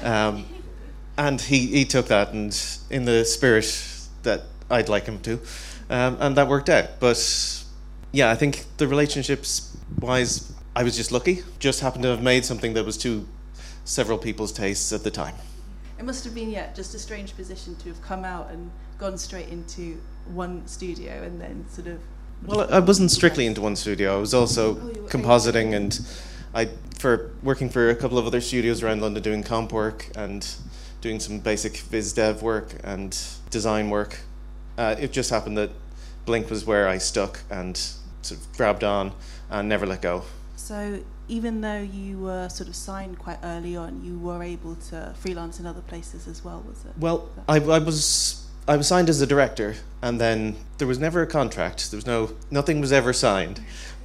[0.04, 0.46] Um,
[1.18, 2.58] and he, he took that, and
[2.90, 3.66] in the spirit
[4.24, 5.40] that I'd like him to
[5.90, 7.00] um, and that worked out.
[7.00, 7.66] But
[8.12, 11.44] yeah, I think the relationships wise, I was just lucky.
[11.60, 13.28] Just happened to have made something that was to
[13.86, 15.36] several people's tastes at the time.
[15.98, 19.18] It must have been yeah, just a strange position to have come out and gone
[19.18, 22.00] straight into one studio and then sort of.
[22.46, 24.16] Well, I wasn't strictly into one studio.
[24.16, 26.00] I was also oh, compositing and
[26.54, 30.48] I for working for a couple of other studios around London doing comp work and
[31.02, 33.18] doing some basic viz dev work and
[33.50, 34.20] design work
[34.80, 35.70] uh, it just happened that
[36.26, 37.76] Blink was where I stuck and
[38.22, 39.12] sort of grabbed on
[39.50, 40.24] and never let go.
[40.56, 45.14] So even though you were sort of signed quite early on, you were able to
[45.20, 46.94] freelance in other places as well, was it?
[46.98, 51.22] Well, I, I was I was signed as a director, and then there was never
[51.22, 51.92] a contract.
[51.92, 53.62] There was no nothing was ever signed,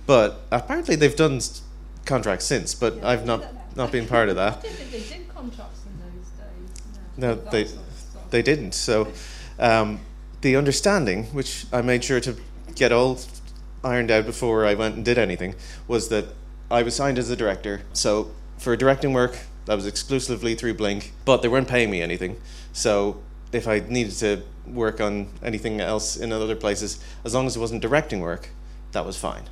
[0.07, 1.41] but apparently they've done
[2.05, 2.75] contracts since.
[2.75, 3.45] But yeah, I've not
[3.77, 4.59] not been part of that.
[4.59, 7.17] I didn't think they did contracts in those days.
[7.17, 7.69] No, no they
[8.31, 8.75] they didn't.
[8.75, 9.13] So.
[9.57, 10.01] Um,
[10.45, 12.37] the understanding, which I made sure to
[12.75, 13.19] get all
[13.83, 15.55] ironed out before I went and did anything,
[15.89, 16.27] was that
[16.71, 17.81] I was signed as a director.
[17.95, 22.39] So for directing work, that was exclusively through Blink, but they weren't paying me anything.
[22.75, 27.57] So if I needed to work on anything else in other places, as long as
[27.57, 28.51] it wasn't directing work,
[28.93, 29.45] that was fine.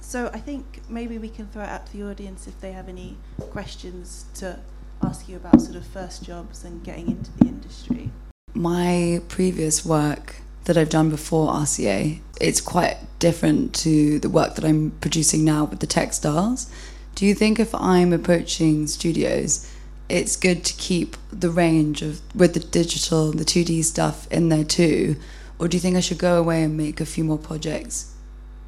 [0.00, 2.90] So I think maybe we can throw it out to the audience if they have
[2.90, 4.60] any questions to
[5.02, 8.10] ask you about sort of first jobs and getting into the industry
[8.56, 14.64] my previous work that I've done before RCA, it's quite different to the work that
[14.64, 16.70] I'm producing now with the textiles.
[17.14, 19.70] Do you think if I'm approaching studios,
[20.08, 24.64] it's good to keep the range of with the digital, the 2D stuff in there
[24.64, 25.16] too?
[25.58, 28.14] Or do you think I should go away and make a few more projects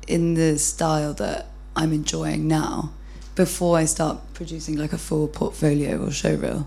[0.06, 2.92] in the style that I'm enjoying now
[3.34, 6.66] before I start producing like a full portfolio or showreel?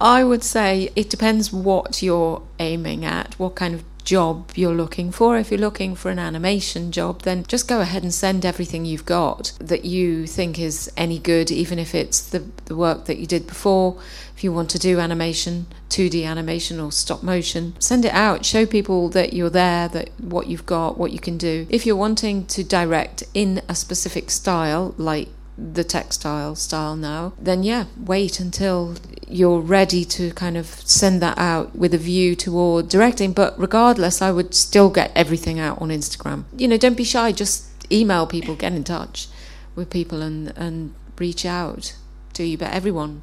[0.00, 5.10] I would say it depends what you're aiming at, what kind of job you're looking
[5.10, 5.36] for.
[5.36, 9.04] If you're looking for an animation job, then just go ahead and send everything you've
[9.04, 13.26] got that you think is any good, even if it's the, the work that you
[13.26, 13.98] did before.
[14.34, 18.46] If you want to do animation, 2D animation or stop motion, send it out.
[18.46, 21.66] Show people that you're there, that what you've got, what you can do.
[21.68, 27.62] If you're wanting to direct in a specific style, like the textile style now, then
[27.62, 32.88] yeah, wait until you're ready to kind of send that out with a view toward
[32.88, 33.32] directing.
[33.32, 36.44] But regardless, I would still get everything out on Instagram.
[36.56, 39.28] You know, don't be shy, just email people, get in touch
[39.74, 41.96] with people and, and reach out
[42.34, 42.58] to you.
[42.58, 43.22] But everyone,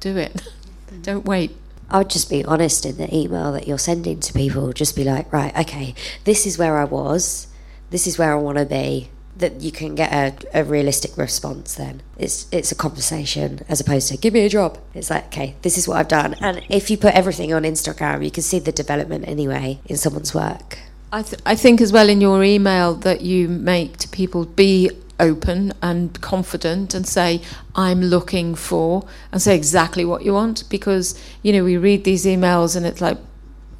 [0.00, 0.48] do it.
[1.02, 1.56] don't wait.
[1.90, 4.72] I would just be honest in the email that you're sending to people.
[4.72, 5.94] Just be like, right, okay,
[6.24, 7.46] this is where I was,
[7.90, 9.10] this is where I want to be.
[9.36, 11.74] That you can get a, a realistic response.
[11.74, 14.78] Then it's it's a conversation as opposed to give me a job.
[14.94, 18.24] It's like, okay, this is what I've done, and if you put everything on Instagram,
[18.24, 20.78] you can see the development anyway in someone's work.
[21.12, 24.90] I, th- I think as well in your email that you make to people be
[25.20, 27.40] open and confident and say
[27.76, 32.24] i'm looking for and say exactly what you want because you know we read these
[32.24, 33.16] emails and it's like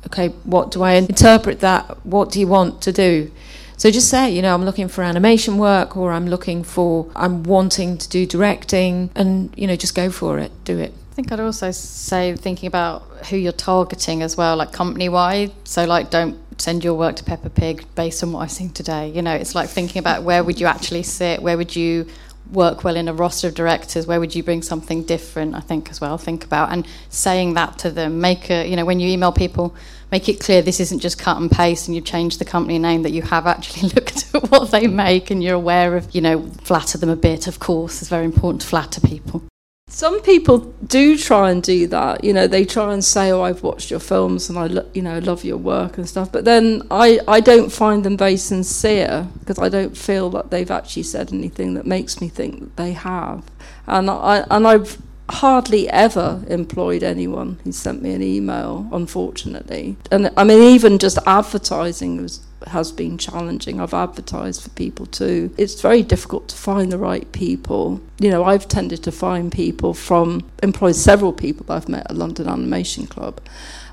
[0.07, 3.31] okay what do i interpret that what do you want to do
[3.77, 7.43] so just say you know i'm looking for animation work or i'm looking for i'm
[7.43, 11.31] wanting to do directing and you know just go for it do it I think
[11.31, 15.53] I'd also say thinking about who you're targeting as well, like company wide.
[15.63, 19.11] So, like, don't send your work to Peppa Pig based on what I've seen today.
[19.11, 22.09] You know, it's like thinking about where would you actually sit, where would you
[22.51, 25.89] work well in a roster of directors, where would you bring something different, I think,
[25.89, 26.19] as well.
[26.19, 28.21] Think about and saying that to them.
[28.21, 29.75] Make a, you know, when you email people,
[30.15, 33.03] make it clear this isn't just cut and paste and you've changed the company name,
[33.03, 36.47] that you have actually looked at what they make and you're aware of, you know,
[36.63, 38.01] flatter them a bit, of course.
[38.01, 39.43] It's very important to flatter people.
[39.89, 42.23] Some people do try and do that.
[42.23, 45.03] You know, they try and say, "Oh, I've watched your films and I, lo- you
[45.03, 49.29] know, love your work and stuff." But then I, I don't find them very sincere
[49.41, 52.93] because I don't feel that they've actually said anything that makes me think that they
[52.93, 53.45] have.
[53.87, 54.99] And I, and I've
[55.31, 59.97] hardly ever employed anyone who sent me an email, unfortunately.
[60.11, 63.81] And I mean, even just advertising was has been challenging.
[63.81, 65.53] I've advertised for people too.
[65.57, 68.01] It's very difficult to find the right people.
[68.19, 72.49] You know, I've tended to find people from, employed several people I've met at London
[72.49, 73.41] Animation Club,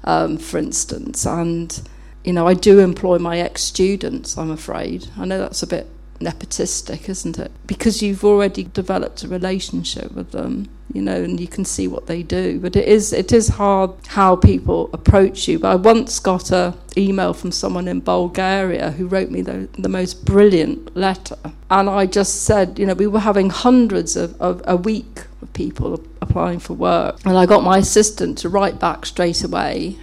[0.03, 1.25] um, for instance.
[1.25, 1.81] And,
[2.23, 5.07] you know, I do employ my ex students, I'm afraid.
[5.17, 5.87] I know that's a bit
[6.21, 7.51] nepotistic, isn't it?
[7.67, 12.07] Because you've already developed a relationship with them, you know, and you can see what
[12.07, 12.59] they do.
[12.59, 15.59] But it is it is hard how people approach you.
[15.59, 19.89] But I once got a email from someone in Bulgaria who wrote me the, the
[19.89, 21.37] most brilliant letter,
[21.69, 25.51] and I just said, you know, we were having hundreds of, of a week of
[25.53, 29.97] people applying for work, and I got my assistant to write back straight away,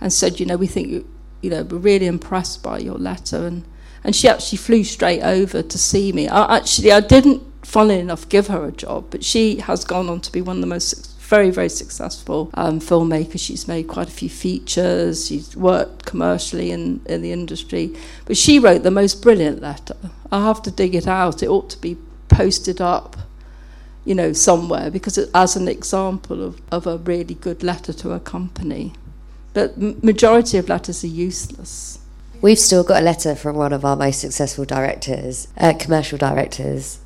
[0.00, 1.08] and said, you know, we think you,
[1.40, 3.64] you know, we're really impressed by your letter and
[4.04, 6.28] and she actually flew straight over to see me.
[6.28, 10.20] I, actually, I didn't, funnily enough, give her a job, but she has gone on
[10.20, 13.40] to be one of the most very, very successful um, filmmakers.
[13.40, 15.26] She's made quite a few features.
[15.26, 17.96] She's worked commercially in, in the industry.
[18.26, 19.96] But she wrote the most brilliant letter.
[20.30, 21.42] I have to dig it out.
[21.42, 21.96] It ought to be
[22.28, 23.16] posted up,
[24.04, 28.12] you know, somewhere because it, as an example of, of a really good letter to
[28.12, 28.92] a company.
[29.54, 32.00] But majority of letters are useless.
[32.44, 36.98] We've still got a letter from one of our most successful directors, uh, commercial directors.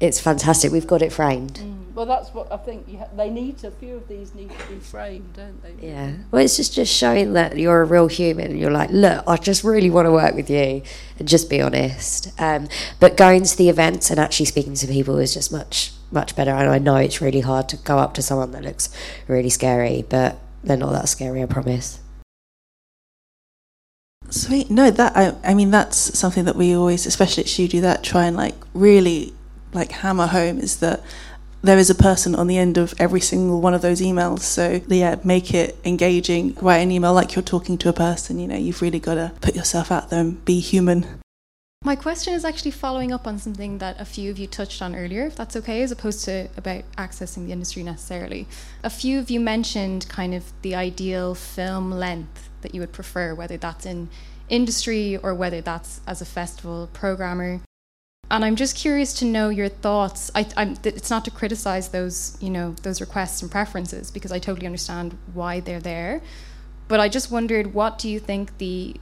[0.00, 0.70] It's fantastic.
[0.70, 1.54] We've got it framed.
[1.54, 1.94] Mm.
[1.94, 2.94] Well, that's what I think.
[2.98, 5.88] Ha- they need to, a few of these need to be framed, don't they?
[5.88, 6.12] Yeah.
[6.30, 8.50] Well, it's just just showing that you're a real human.
[8.50, 10.82] And you're like, look, I just really want to work with you,
[11.18, 12.38] and just be honest.
[12.38, 12.68] Um,
[13.00, 16.50] but going to the events and actually speaking to people is just much much better.
[16.50, 18.90] And I know it's really hard to go up to someone that looks
[19.26, 21.42] really scary, but they're not that scary.
[21.42, 22.00] I promise.
[24.30, 24.70] Sweet.
[24.70, 28.02] No, that I, I mean that's something that we always, especially at She Drew That,
[28.02, 29.34] try and like really
[29.72, 31.02] like hammer home is that
[31.62, 34.40] there is a person on the end of every single one of those emails.
[34.40, 36.54] So yeah, make it engaging.
[36.60, 38.38] Write an email like you're talking to a person.
[38.38, 41.06] You know, you've really got to put yourself out there and be human.
[41.84, 44.96] My question is actually following up on something that a few of you touched on
[44.96, 48.48] earlier, if that's okay, as opposed to about accessing the industry necessarily.
[48.82, 53.34] A few of you mentioned kind of the ideal film length that you would prefer,
[53.34, 54.08] whether that's in
[54.48, 57.60] industry or whether that's as a festival programmer.
[58.30, 60.30] And I'm just curious to know your thoughts.
[60.34, 60.46] I,
[60.82, 65.16] it's not to criticize those, you know, those requests and preferences because I totally understand
[65.32, 66.22] why they're there.
[66.88, 68.96] But I just wondered, what do you think the,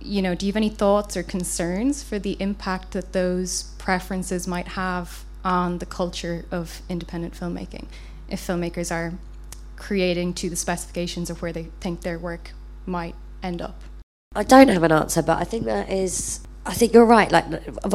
[0.00, 4.46] you know, do you have any thoughts or concerns for the impact that those preferences
[4.46, 7.86] might have on the culture of independent filmmaking
[8.28, 9.14] if filmmakers are
[9.76, 12.52] creating to the specifications of where they think their work
[12.86, 13.80] might end up?
[14.34, 16.40] I don't have an answer, but I think that is.
[16.66, 17.32] I think you're right.
[17.32, 17.46] Like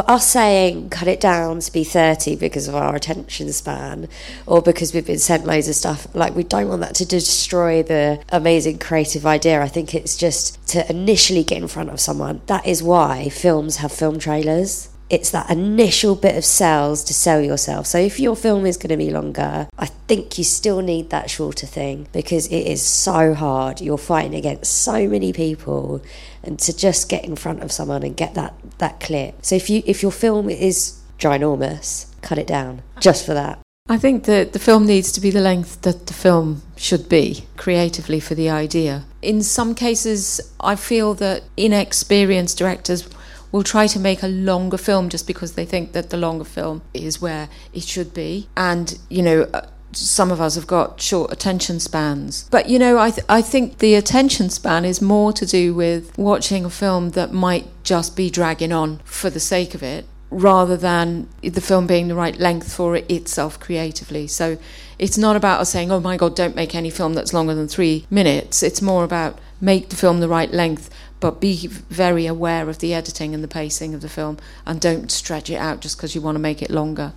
[0.08, 4.10] us saying cut it down to be 30 because of our attention span
[4.48, 6.08] or because we've been sent loads of stuff.
[6.16, 9.62] Like, we don't want that to destroy the amazing creative idea.
[9.62, 12.42] I think it's just to initially get in front of someone.
[12.48, 17.42] That is why films have film trailers it's that initial bit of sales to sell
[17.42, 17.86] yourself.
[17.86, 21.30] So if your film is going to be longer, I think you still need that
[21.30, 23.82] shorter thing because it is so hard.
[23.82, 26.02] You're fighting against so many people
[26.44, 29.46] and to just get in front of someone and get that that clip.
[29.46, 33.60] So if you if your film is ginormous, cut it down just for that.
[33.88, 37.46] I think that the film needs to be the length that the film should be
[37.56, 39.06] creatively for the idea.
[39.22, 43.08] In some cases, I feel that inexperienced directors
[43.56, 46.82] will try to make a longer film just because they think that the longer film
[46.94, 48.50] is where it should be.
[48.58, 52.50] And, you know, uh, some of us have got short attention spans.
[52.52, 56.18] But, you know, I, th- I think the attention span is more to do with
[56.18, 60.76] watching a film that might just be dragging on for the sake of it rather
[60.76, 64.28] than the film being the right length for it itself creatively.
[64.28, 64.58] So
[65.00, 67.70] it's not about us saying, oh my God, don't make any film that's longer than
[67.70, 68.62] three minutes.
[68.64, 70.90] It's more about make the film the right length,
[71.26, 75.12] but be very aware of the editing and the pacing of the film and don't
[75.12, 77.14] stretch it out just because you want to make it longer.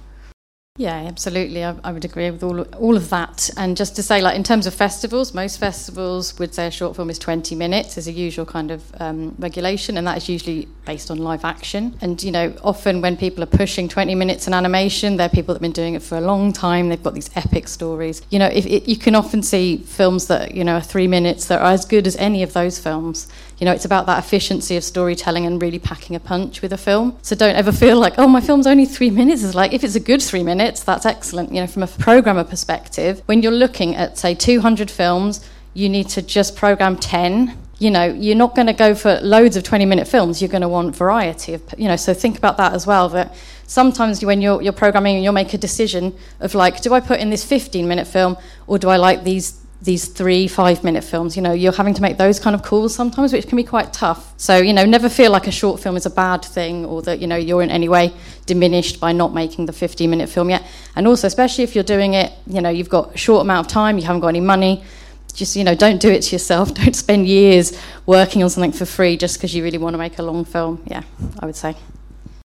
[0.78, 1.64] Yeah, absolutely.
[1.64, 3.50] I, I, would agree with all all of that.
[3.56, 6.94] And just to say, like in terms of festivals, most festivals would say a short
[6.94, 10.68] film is 20 minutes as a usual kind of um, regulation, and that is usually
[10.86, 11.98] based on live action.
[12.00, 15.60] And you know, often when people are pushing 20 minutes in animation, they're people that've
[15.60, 16.90] been doing it for a long time.
[16.90, 18.22] They've got these epic stories.
[18.30, 21.46] You know, if it, you can often see films that you know are three minutes
[21.46, 23.26] that are as good as any of those films.
[23.58, 26.78] You know, it's about that efficiency of storytelling and really packing a punch with a
[26.78, 27.18] film.
[27.22, 29.42] So don't ever feel like, oh, my film's only three minutes.
[29.42, 31.52] It's like if it's a good three minutes that's excellent.
[31.52, 35.44] You know, from a programmer perspective, when you're looking at, say, 200 films,
[35.74, 39.56] you need to just program 10 you know you're not going to go for loads
[39.56, 42.56] of 20 minute films you're going to want variety of you know so think about
[42.56, 43.34] that as well that
[43.66, 47.30] sometimes when you're, you're programming you'll make a decision of like do i put in
[47.30, 48.36] this 15 minute film
[48.66, 52.02] or do i like these these three five minute films you know you're having to
[52.02, 54.34] make those kind of calls sometimes which can be quite tough.
[54.36, 57.20] So you know never feel like a short film is a bad thing or that
[57.20, 58.12] you know you're in any way
[58.46, 60.64] diminished by not making the 15 minute film yet.
[60.96, 63.72] And also especially if you're doing it you know you've got a short amount of
[63.72, 64.82] time you haven't got any money
[65.32, 66.74] just you know don't do it to yourself.
[66.78, 70.18] Don't spend years working on something for free just because you really want to make
[70.18, 70.82] a long film.
[70.86, 71.02] Yeah
[71.38, 71.76] i would say.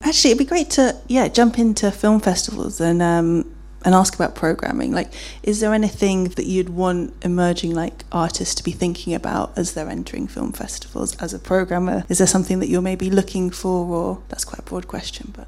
[0.04, 3.56] Actually it'd be great to yeah jump into film festivals and um,
[3.86, 4.92] and ask about programming.
[4.92, 5.12] Like,
[5.44, 9.90] is there anything that you'd want emerging like artists to be thinking about as they're
[9.90, 12.06] entering film festivals as a programmer?
[12.10, 15.48] Is there something that you're maybe looking for, or that's quite a broad question, but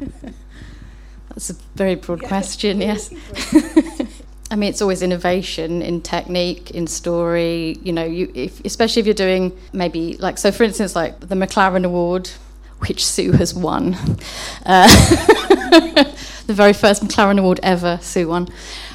[1.28, 2.28] that's a very broad yeah.
[2.28, 2.80] question.
[2.80, 3.12] Yes.
[4.50, 7.78] I mean, it's always innovation in technique, in story.
[7.82, 10.52] You know, you if, especially if you're doing maybe like so.
[10.52, 12.30] For instance, like the McLaren Award,
[12.80, 13.96] which Sue has won.
[14.64, 14.86] Uh,
[16.46, 18.48] the very first McLaren Award ever, Sue won.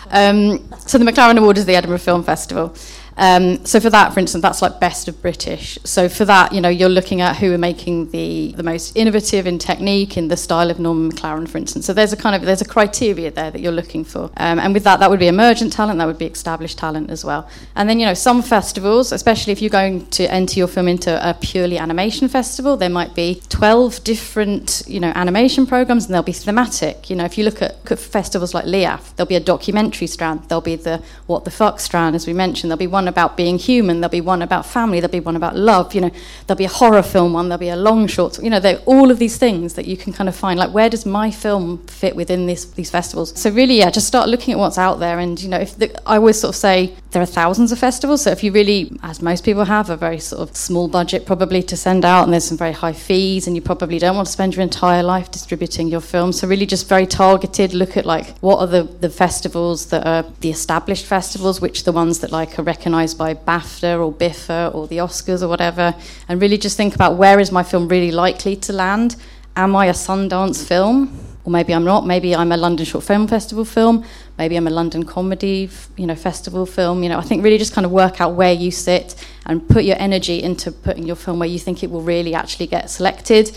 [0.10, 2.74] Um, so the McLaren Award is the Edinburgh Film Festival.
[3.18, 5.78] Um, so for that, for instance, that's like best of British.
[5.84, 9.48] So for that, you know, you're looking at who are making the, the most innovative
[9.48, 11.86] in technique, in the style of Norman McLaren, for instance.
[11.86, 14.74] So there's a kind of there's a criteria there that you're looking for, um, and
[14.74, 17.50] with that, that would be emergent talent, that would be established talent as well.
[17.76, 21.12] And then you know, some festivals, especially if you're going to enter your film into
[21.28, 26.24] a purely animation festival, there might be 12 different you know animation programs, and they'll
[26.24, 27.10] be thematic.
[27.10, 30.62] You know, if you look at festivals like LIAF, there'll be a documentary strand, there'll
[30.62, 34.02] be the what the fuck strand, as we mentioned, there'll be one about being human,
[34.02, 36.12] there'll be one about family, there'll be one about love, you know,
[36.48, 39.20] there'll be a horror film one, there'll be a long short, you know, all of
[39.20, 42.48] these things that you can kind of find, like where does my film fit within
[42.48, 43.40] this, these festivals?
[43.40, 45.20] So really, yeah, just start looking at what's out there.
[45.20, 48.22] And, you know, if the, I always sort of say there are thousands of festivals,
[48.22, 51.62] so if you really, as most people have, a very sort of small budget probably
[51.64, 54.32] to send out, and there's some very high fees, and you probably don't want to
[54.32, 56.32] spend your entire life distributing your film.
[56.32, 60.24] So really just very targeted, look at like what are the, the festivals that are
[60.40, 64.74] the established festivals, which are the ones that like are recognized by BAFTA or BIFA
[64.74, 65.94] or the Oscars or whatever,
[66.30, 69.18] and really just think about where is my film really likely to land?
[69.58, 71.20] Am I a Sundance film?
[71.44, 72.06] Or maybe I'm not.
[72.06, 74.06] Maybe I'm a London Short Film Festival film.
[74.42, 77.04] Maybe I'm a London Comedy, you know, festival film.
[77.04, 79.14] You know, I think really just kind of work out where you sit
[79.46, 82.66] and put your energy into putting your film where you think it will really actually
[82.66, 83.56] get selected.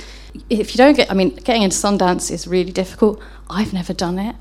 [0.51, 3.23] If you don't get, I mean, getting into Sundance is really difficult.
[3.49, 4.37] I've never done it.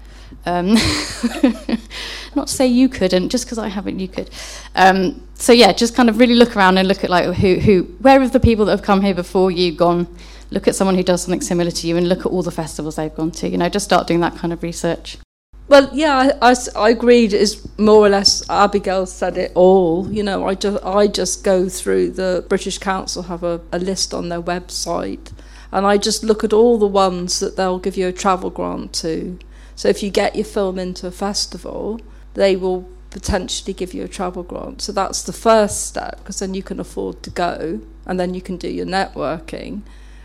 [0.45, 0.73] Um,
[2.35, 4.29] not to say you couldn't, just because I haven't, you could.
[4.75, 7.83] Um, so yeah, just kind of really look around and look at like who, who,
[8.01, 10.13] where have the people that have come here before you gone?
[10.51, 12.97] Look at someone who does something similar to you, and look at all the festivals
[12.97, 13.47] they've gone to.
[13.47, 15.19] You know, just start doing that kind of research.
[15.67, 17.33] Well, yeah, I, I, I agreed.
[17.33, 20.11] Is more or less Abigail said it all.
[20.11, 24.13] You know, I just I just go through the British Council have a, a list
[24.13, 25.31] on their website,
[25.71, 28.93] and I just look at all the ones that they'll give you a travel grant
[28.95, 29.39] to
[29.75, 31.99] so if you get your film into a festival,
[32.33, 34.81] they will potentially give you a travel grant.
[34.81, 38.41] So that's the first step because then you can afford to go and then you
[38.41, 39.81] can do your networking.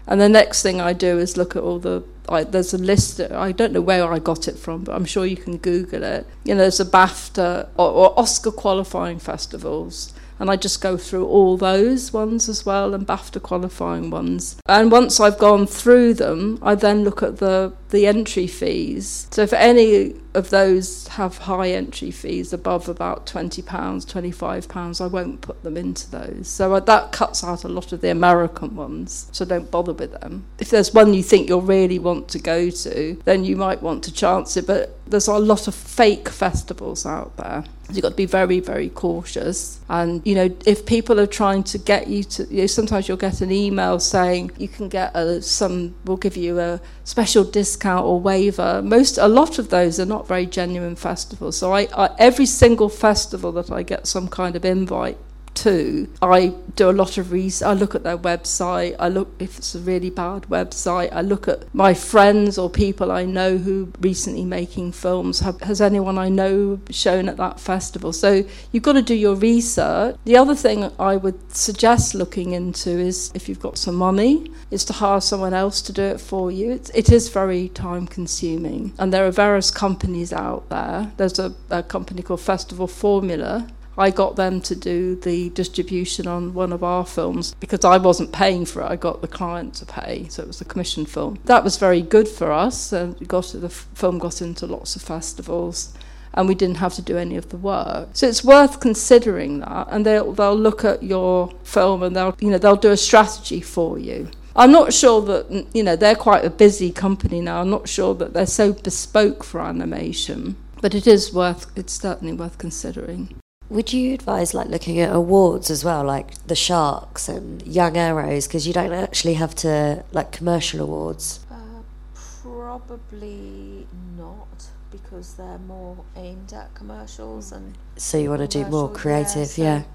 [0.07, 3.21] And the next thing I do is look at all the I, there's a list.
[3.21, 6.27] I don't know where I got it from, but I'm sure you can Google it.
[6.45, 11.27] You know, there's a BAFTA or, or Oscar qualifying festivals, and I just go through
[11.27, 14.57] all those ones as well and BAFTA qualifying ones.
[14.67, 19.27] And once I've gone through them, I then look at the the entry fees.
[19.31, 24.69] So if any of those have high entry fees above about twenty pounds, twenty five
[24.69, 26.49] pounds, I won't put them into those.
[26.49, 29.29] So that cuts out a lot of the American ones.
[29.33, 30.45] So don't bother with them.
[30.59, 34.05] If there's one you think you'll really want to go to, then you might want
[34.05, 34.67] to chance it.
[34.67, 37.65] But there's a lot of fake festivals out there.
[37.91, 39.81] You've got to be very, very cautious.
[39.89, 43.17] And, you know, if people are trying to get you to, you know, sometimes you'll
[43.17, 48.05] get an email saying you can get a, some, we'll give you a special discount
[48.05, 48.83] or waiver.
[48.83, 51.57] Most, a lot of those are not very genuine festivals.
[51.57, 55.17] So I, I every single festival that I get some kind of invite
[55.59, 56.09] too.
[56.23, 57.67] I do a lot of research.
[57.67, 58.95] I look at their website.
[58.99, 61.11] I look if it's a really bad website.
[61.13, 65.41] I look at my friends or people I know who recently making films.
[65.41, 68.13] Have, has anyone I know shown at that festival?
[68.13, 70.17] So you've got to do your research.
[70.25, 74.85] The other thing I would suggest looking into is if you've got some money, is
[74.85, 76.71] to hire someone else to do it for you.
[76.71, 81.11] It's, it is very time consuming, and there are various companies out there.
[81.17, 83.67] There's a, a company called Festival Formula
[83.99, 88.33] I got them to do the distribution on one of our films because I wasn't
[88.33, 88.87] paying for it.
[88.87, 91.39] I got the client to pay, so it was a commission film.
[91.47, 92.93] That was very good for us.
[92.93, 95.93] Uh, got the film got into lots of festivals
[96.35, 98.11] and we didn't have to do any of the work.
[98.13, 102.51] So it's worth considering that, and they'll they'll look at your film and they'll you
[102.51, 104.31] know they'll do a strategy for you.
[104.55, 107.61] I'm not sure that you know they're quite a busy company now.
[107.61, 112.35] I'm not sure that they're so bespoke for animation, but it is worth it's certainly
[112.35, 113.35] worth considering.
[113.71, 118.47] Would you advise like looking at awards as well, like the Sharks and Young Arrows,
[118.47, 121.41] because you don't actually have to like commercial awards?
[121.51, 121.83] Uh,
[122.25, 127.77] probably not, because they're more aimed at commercials and.
[127.97, 129.89] So you want to do more creative, yeah, so.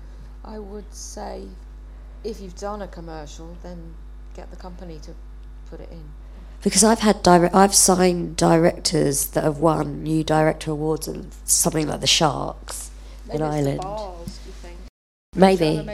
[0.46, 1.48] I would say,
[2.24, 3.96] if you've done a commercial, then
[4.36, 5.16] get the company to
[5.68, 6.04] put it in.
[6.62, 11.88] Because I've had direct, I've signed directors that have won new director awards and something
[11.88, 12.92] like the Sharks
[13.32, 13.82] in Ireland.
[13.82, 14.40] Bars,
[15.36, 15.88] Maybe.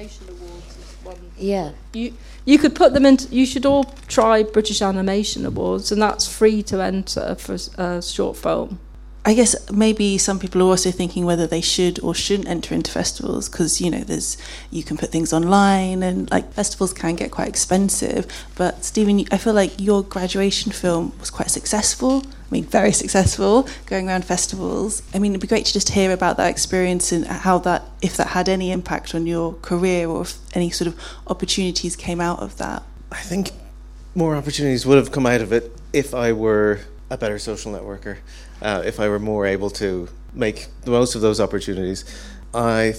[1.38, 1.72] Yeah.
[1.94, 2.14] You
[2.46, 3.34] you could put them into.
[3.34, 8.02] You should all try British Animation Awards, and that's free to enter for a uh,
[8.02, 8.80] short film.
[9.26, 12.90] I guess maybe some people are also thinking whether they should or shouldn't enter into
[12.90, 14.38] festivals because you know there's
[14.72, 18.26] you can put things online and like festivals can get quite expensive.
[18.56, 22.24] But Stephen, I feel like your graduation film was quite successful.
[22.26, 25.04] I mean, very successful going around festivals.
[25.14, 28.18] I mean, it'd be great to just hear about that experience and how that, if
[28.18, 32.40] that had any impact on your career or if any sort of opportunities came out
[32.40, 32.82] of that.
[33.12, 33.52] I think
[34.16, 36.80] more opportunities would have come out of it if I were
[37.12, 38.18] a better social networker
[38.62, 42.06] uh, if I were more able to make the most of those opportunities.
[42.54, 42.96] I,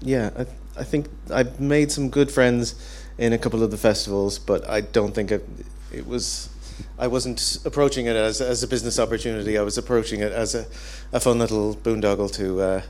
[0.00, 0.46] yeah, I,
[0.80, 2.74] I think I've made some good friends
[3.18, 5.48] in a couple of the festivals, but I don't think it,
[5.92, 6.48] it was.
[6.96, 9.58] I wasn't approaching it as as a business opportunity.
[9.58, 10.66] I was approaching it as a,
[11.12, 12.82] a fun little boondoggle to uh,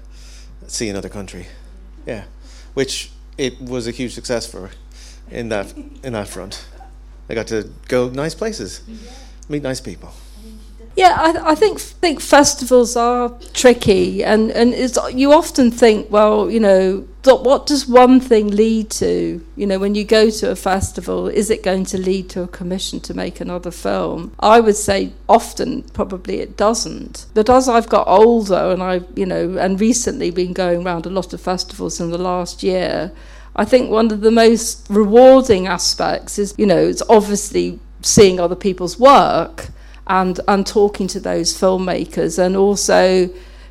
[0.67, 1.47] see another country.
[2.07, 2.25] Yeah,
[2.75, 4.71] which it was a huge success for
[5.31, 6.67] in that in that front.
[7.31, 8.83] I got to go nice places,
[9.49, 10.13] meet nice people.
[10.99, 16.51] Yeah, I, I, think think festivals are tricky, and and it's, you often think, well,
[16.51, 19.41] you know, what does one thing lead to?
[19.55, 22.49] You know, when you go to a festival, is it going to lead to a
[22.49, 24.35] commission to make another film?
[24.41, 27.27] I would say often, probably it doesn't.
[27.33, 31.11] But as I've got older, and I, you know, and recently been going around a
[31.11, 33.13] lot of festivals in the last year.
[33.55, 38.57] I think one of the most rewarding aspects is, you know, it's obviously seeing other
[38.57, 39.71] people's work
[40.09, 43.29] and and talking to those filmmakers and also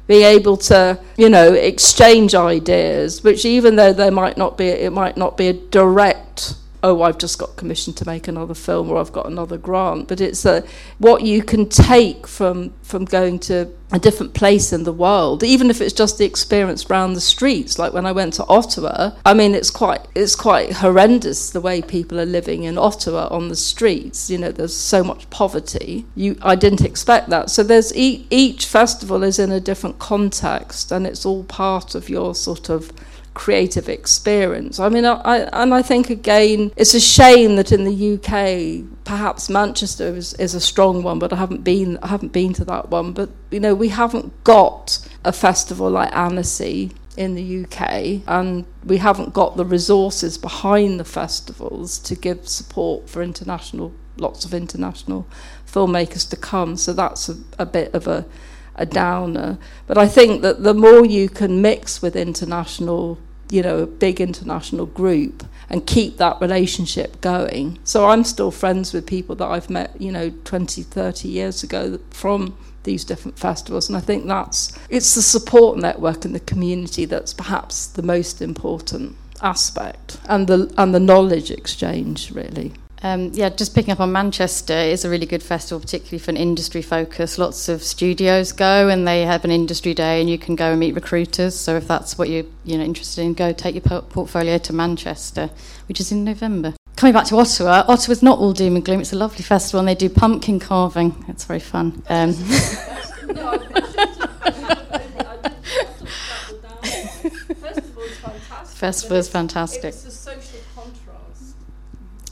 [0.07, 4.91] being able to you know exchange ideas which even though there might not be it
[4.91, 8.97] might not be a direct oh I've just got commissioned to make another film or
[8.97, 10.07] I've got another grant.
[10.07, 10.63] But it's a,
[10.99, 15.69] what you can take from from going to a different place in the world even
[15.69, 17.79] if it's just the experience around the streets.
[17.79, 21.81] Like when I went to Ottawa I mean it's quite it's quite horrendous the way
[21.81, 24.29] people are living in Ottawa on the streets.
[24.29, 26.05] You know there's so much poverty.
[26.15, 27.49] You I didn't expect that.
[27.49, 32.09] So there's e- each festival is in a different context and it's all part of
[32.09, 32.91] your sort of
[33.37, 34.79] creative experience.
[34.79, 38.83] I mean, I, I, and I think again, it's a shame that in the UK,
[39.03, 42.65] perhaps Manchester is, is a strong one, but I haven't been I haven't been to
[42.65, 43.13] that one.
[43.13, 48.97] But you know, we haven't got a festival like Annecy in the UK, and we
[48.97, 55.27] haven't got the resources behind the festivals to give support for international, lots of international
[55.67, 56.75] filmmakers to come.
[56.75, 58.25] So that's a, a bit of a,
[58.75, 59.59] a downer.
[59.85, 63.19] But I think that the more you can mix with international,
[63.49, 67.79] you know, a big international group and keep that relationship going.
[67.83, 71.99] So I'm still friends with people that I've met, you know, 20, 30 years ago
[72.09, 73.89] from these different festivals.
[73.89, 78.41] And I think that's it's the support network and the community that's perhaps the most
[78.41, 82.73] important aspect and the and the knowledge exchange really.
[83.03, 86.37] Um, yeah, just picking up on Manchester is a really good festival, particularly for an
[86.37, 87.37] industry focus.
[87.37, 90.79] Lots of studios go and they have an industry day, and you can go and
[90.79, 91.55] meet recruiters.
[91.55, 95.49] So if that's what you're you know interested in, go take your portfolio to Manchester,
[95.87, 96.73] which is in November.
[96.95, 99.01] Coming back to Ottawa, Ottawa's not all doom and gloom.
[99.01, 101.23] It's a lovely festival, and they do pumpkin carving.
[101.27, 102.01] It's very fun.
[102.09, 102.33] Um,
[108.77, 109.91] Festival is fantastic.
[109.91, 110.46] A social contrast.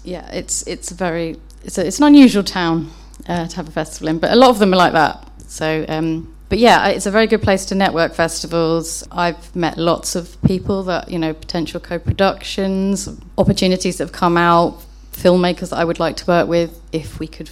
[0.06, 2.92] Yeah, it's it's a very it's a, it's an unusual town
[3.28, 5.28] uh, to have a festival in, but a lot of them are like that.
[5.48, 9.04] So, um, but yeah, it's a very good place to network festivals.
[9.12, 14.84] I've met lots of people that you know potential co-productions, opportunities that have come out,
[15.12, 17.50] filmmakers that I would like to work with if we could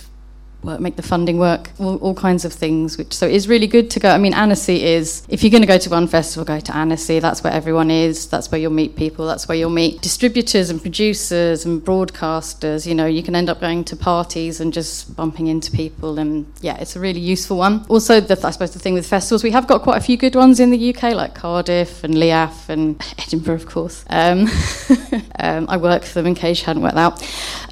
[0.63, 2.97] work, make the funding work, all, all, kinds of things.
[2.97, 4.09] Which so it's really good to go.
[4.09, 7.19] I mean, Annecy is if you're going to go to one festival, go to Annecy.
[7.19, 8.27] That's where everyone is.
[8.27, 9.25] That's where you'll meet people.
[9.25, 12.85] That's where you'll meet distributors and producers and broadcasters.
[12.85, 16.19] You know, you can end up going to parties and just bumping into people.
[16.19, 17.85] And yeah, it's a really useful one.
[17.89, 20.35] Also, the, I suppose the thing with festivals, we have got quite a few good
[20.35, 24.05] ones in the UK, like Cardiff and Leaf and Edinburgh, of course.
[24.09, 24.47] Um,
[25.39, 27.21] um, I work for them in case you hadn't worked out.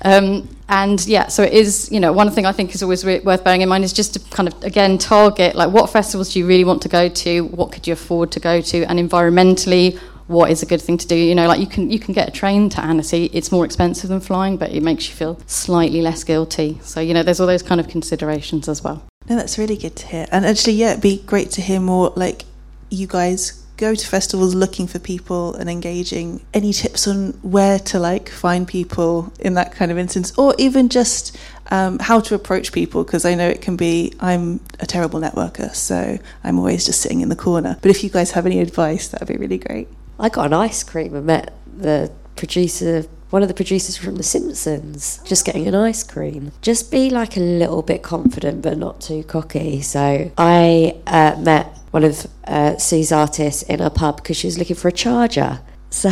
[0.03, 3.43] Um, and yeah, so it is, you know, one thing I think is always worth
[3.43, 6.47] bearing in mind is just to kind of, again, target like what festivals do you
[6.47, 7.41] really want to go to?
[7.41, 8.83] What could you afford to go to?
[8.85, 11.15] And environmentally, what is a good thing to do?
[11.15, 13.29] You know, like you can you can get a train to Annecy.
[13.33, 16.79] It's more expensive than flying, but it makes you feel slightly less guilty.
[16.83, 19.03] So you know, there's all those kind of considerations as well.
[19.27, 20.25] No, that's really good to hear.
[20.31, 22.13] And actually, yeah, it'd be great to hear more.
[22.15, 22.45] Like
[22.89, 27.97] you guys go to festivals looking for people and engaging any tips on where to
[27.97, 31.35] like find people in that kind of instance or even just
[31.71, 35.73] um, how to approach people because i know it can be i'm a terrible networker
[35.73, 39.07] so i'm always just sitting in the corner but if you guys have any advice
[39.07, 39.87] that would be really great
[40.19, 44.23] i got an ice cream and met the producer one of the producers from The
[44.23, 46.51] Simpsons, just getting an ice cream.
[46.61, 49.81] Just be like a little bit confident, but not too cocky.
[49.81, 54.57] So I uh, met one of uh, Sue's artists in a pub because she was
[54.57, 55.59] looking for a charger.
[55.89, 56.09] So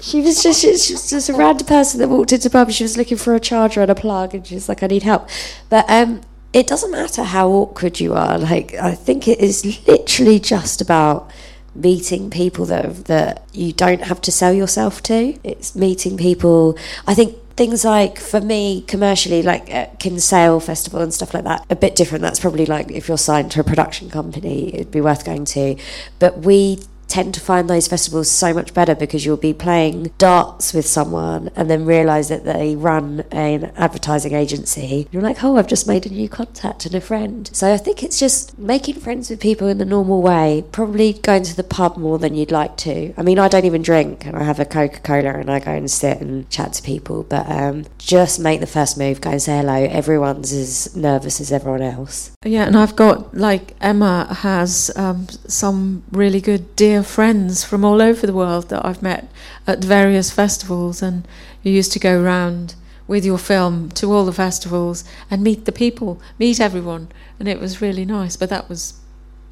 [0.00, 2.70] she was just she was just a random person that walked into the pub.
[2.70, 5.28] She was looking for a charger and a plug, and she's like, "I need help."
[5.68, 6.20] But um,
[6.52, 8.38] it doesn't matter how awkward you are.
[8.38, 11.30] Like I think it is literally just about
[11.74, 15.38] meeting people that that you don't have to sell yourself to.
[15.44, 16.76] It's meeting people.
[17.06, 21.44] I think things like for me commercially like uh, at kinsale festival and stuff like
[21.44, 22.22] that a bit different.
[22.22, 25.76] That's probably like if you're signed to a production company it'd be worth going to.
[26.18, 30.72] But we tend to find those festivals so much better because you'll be playing darts
[30.72, 35.06] with someone and then realize that they run an advertising agency.
[35.10, 37.48] You're like, oh, I've just made a new contact and a friend.
[37.52, 41.44] So I think it's just making friends with people in the normal way, probably going
[41.44, 43.14] to the pub more than you'd like to.
[43.16, 45.72] I mean, I don't even drink and I have a Coca Cola and I go
[45.72, 49.42] and sit and chat to people, but um, just make the first move, go and
[49.42, 49.74] say hello.
[49.74, 52.32] Everyone's as nervous as everyone else.
[52.44, 57.84] Yeah, and I've got like Emma has um, some really good dear dear friends from
[57.84, 59.30] all over the world that I've met
[59.66, 61.28] at various festivals, and
[61.62, 62.74] you used to go round
[63.06, 67.60] with your film to all the festivals and meet the people, meet everyone, and it
[67.60, 68.34] was really nice.
[68.34, 68.98] But that was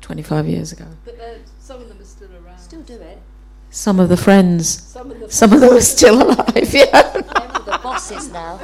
[0.01, 0.87] 25 years ago.
[1.05, 1.19] But
[1.59, 2.59] some of them are still around.
[2.59, 3.19] Still do it.
[3.69, 4.67] Some of the friends.
[4.67, 6.73] Some of, the some of them are still alive.
[6.73, 7.03] Yeah.
[7.67, 8.59] the bosses now.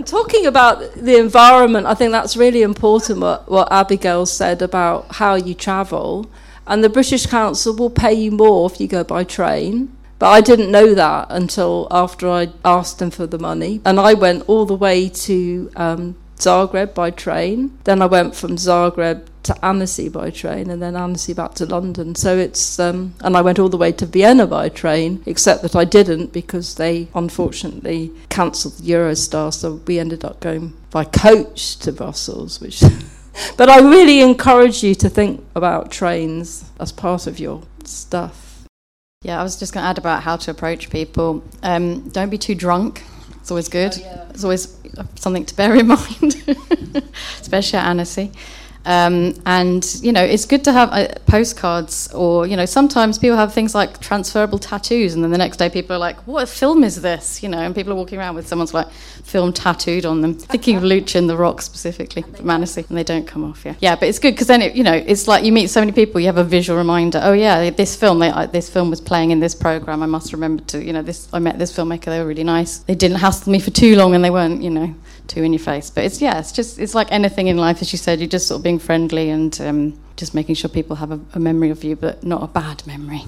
[0.00, 5.16] And talking about the environment, I think that's really important what, what Abigail said about
[5.16, 6.30] how you travel.
[6.66, 9.94] And the British Council will pay you more if you go by train.
[10.18, 13.82] But I didn't know that until after I asked them for the money.
[13.84, 17.78] And I went all the way to um, Zagreb by train.
[17.84, 22.14] Then I went from Zagreb to Annecy by train and then Annecy back to London.
[22.14, 25.76] So it's, um, and I went all the way to Vienna by train, except that
[25.76, 29.52] I didn't because they unfortunately cancelled the Eurostar.
[29.52, 32.82] So we ended up going by coach to Brussels, which.
[33.56, 38.64] but I really encourage you to think about trains as part of your stuff.
[39.22, 41.44] Yeah, I was just going to add about how to approach people.
[41.62, 43.04] Um, don't be too drunk.
[43.50, 43.94] It's always good.
[43.96, 44.26] Oh, yeah.
[44.30, 44.76] It's always
[45.16, 46.36] something to bear in mind,
[47.40, 48.30] especially at Annecy.
[48.86, 53.36] Um, and you know, it's good to have uh, postcards, or you know, sometimes people
[53.36, 56.82] have things like transferable tattoos, and then the next day people are like, "What film
[56.82, 60.22] is this?" You know, and people are walking around with someone's like film tattooed on
[60.22, 60.34] them.
[60.34, 63.64] Thinking of Lucha and The Rock specifically, Manessy, and they don't come off.
[63.66, 65.80] Yeah, yeah, but it's good because then it, you know, it's like you meet so
[65.80, 67.20] many people, you have a visual reminder.
[67.22, 70.02] Oh yeah, this film, they, uh, this film was playing in this program.
[70.02, 71.28] I must remember to, you know, this.
[71.34, 72.06] I met this filmmaker.
[72.06, 72.78] They were really nice.
[72.78, 74.94] They didn't hassle me for too long, and they weren't, you know
[75.30, 75.88] too in your face.
[75.88, 78.20] But it's yeah, it's just it's like anything in life, as you said.
[78.20, 81.38] You're just sort of being friendly and um, just making sure people have a, a
[81.38, 83.22] memory of you, but not a bad memory.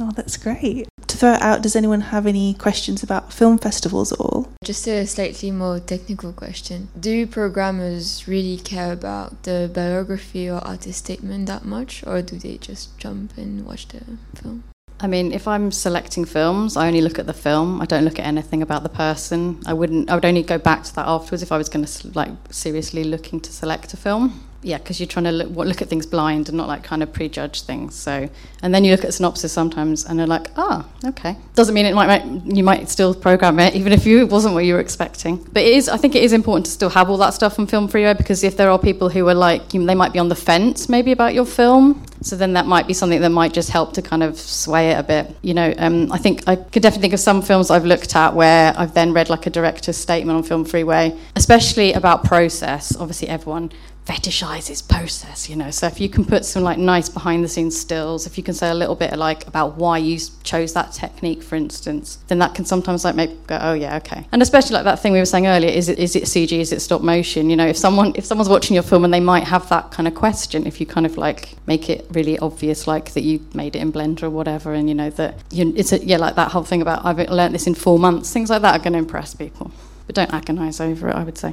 [0.00, 0.86] Oh, that's great.
[1.06, 4.48] To throw it out, does anyone have any questions about film festivals at all?
[4.62, 6.88] Just a slightly more technical question.
[6.98, 12.58] Do programmers really care about the biography or artist statement that much, or do they
[12.58, 14.02] just jump and watch the
[14.36, 14.64] film?
[15.00, 17.80] I mean, if I'm selecting films, I only look at the film.
[17.80, 19.60] I don't look at anything about the person.
[19.64, 20.10] I wouldn't.
[20.10, 23.04] I would only go back to that afterwards if I was going to like seriously
[23.04, 26.48] looking to select a film yeah, because you're trying to look, look, at things blind
[26.48, 27.94] and not like kind of prejudge things.
[27.94, 28.28] So,
[28.60, 31.36] and then you look at synopsis sometimes and they're like, ah, oh, okay.
[31.54, 34.64] Doesn't mean it might, you might still program it even if you it wasn't what
[34.64, 35.36] you were expecting.
[35.36, 37.68] But it is, I think it is important to still have all that stuff on
[37.68, 40.28] Film Freeway because if there are people who are like, you, they might be on
[40.28, 42.04] the fence maybe about your film.
[42.20, 44.98] So then that might be something that might just help to kind of sway it
[44.98, 45.36] a bit.
[45.42, 48.34] You know, um, I think I could definitely think of some films I've looked at
[48.34, 52.96] where I've then read like a director's statement on Film Freeway, especially about process.
[52.96, 53.70] Obviously, everyone
[54.08, 55.70] fetishizes process, you know.
[55.70, 58.54] So if you can put some like nice behind the scenes stills, if you can
[58.54, 62.54] say a little bit like about why you chose that technique, for instance, then that
[62.54, 64.26] can sometimes like make go, oh yeah, okay.
[64.32, 66.72] And especially like that thing we were saying earlier, is it is it CG, is
[66.72, 67.50] it stop motion?
[67.50, 70.08] You know, if someone if someone's watching your film and they might have that kind
[70.08, 73.76] of question, if you kind of like make it really obvious, like that you made
[73.76, 76.52] it in Blender or whatever, and you know that you it's a, yeah, like that
[76.52, 78.98] whole thing about I've learned this in four months, things like that are going to
[78.98, 79.70] impress people.
[80.06, 81.52] But don't agonize over it, I would say.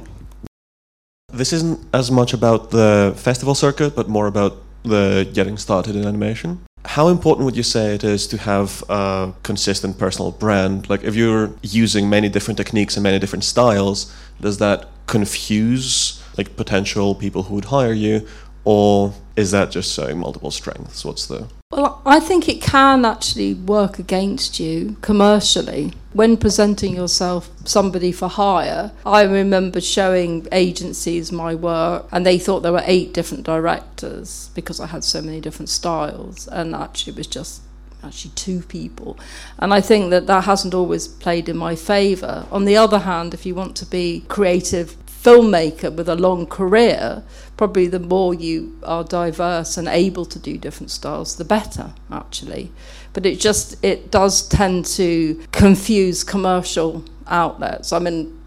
[1.36, 6.06] This isn't as much about the festival circuit, but more about the getting started in
[6.06, 6.60] animation.
[6.86, 10.88] How important would you say it is to have a consistent personal brand?
[10.88, 14.10] Like, if you're using many different techniques and many different styles,
[14.40, 18.26] does that confuse like potential people who would hire you,
[18.64, 21.04] or is that just showing multiple strengths?
[21.04, 25.92] What's the well, I think it can actually work against you commercially.
[26.12, 32.60] When presenting yourself somebody for hire, I remember showing agencies my work and they thought
[32.60, 37.16] there were eight different directors because I had so many different styles and actually it
[37.16, 37.62] was just
[38.02, 39.18] actually two people.
[39.58, 42.46] And I think that that hasn't always played in my favour.
[42.52, 44.96] On the other hand, if you want to be creative
[45.26, 47.24] filmmaker with a long career,
[47.56, 52.70] probably the more you are diverse and able to do different styles, the better, actually.
[53.12, 57.92] But it just it does tend to confuse commercial outlets.
[57.92, 58.38] I mean,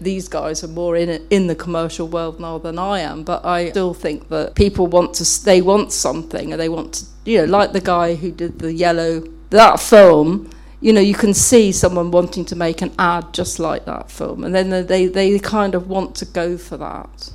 [0.00, 3.70] these guys are more in in the commercial world now than I am, but I
[3.70, 7.58] still think that people want to they want something and they want to you know
[7.58, 10.50] like the guy who did the yellow that film
[10.80, 14.44] you know, you can see someone wanting to make an ad just like that film,
[14.44, 17.30] and then they, they kind of want to go for that.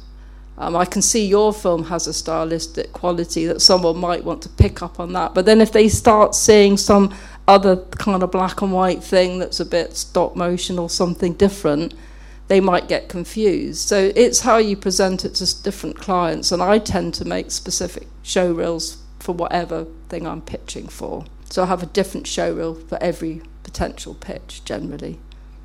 [0.57, 4.49] Um, I can see your film has a stylistic quality that someone might want to
[4.49, 7.13] pick up on that, but then if they start seeing some
[7.47, 11.93] other kind of black and white thing that's a bit stop motion or something different,
[12.47, 13.87] they might get confused.
[13.87, 18.07] So it's how you present it to different clients, and I tend to make specific
[18.23, 21.25] show reels for whatever thing I'm pitching for.
[21.49, 25.19] So I have a different show reel for every potential pitch generally.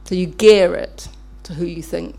[0.04, 1.08] So you gear it
[1.44, 2.16] to who you think.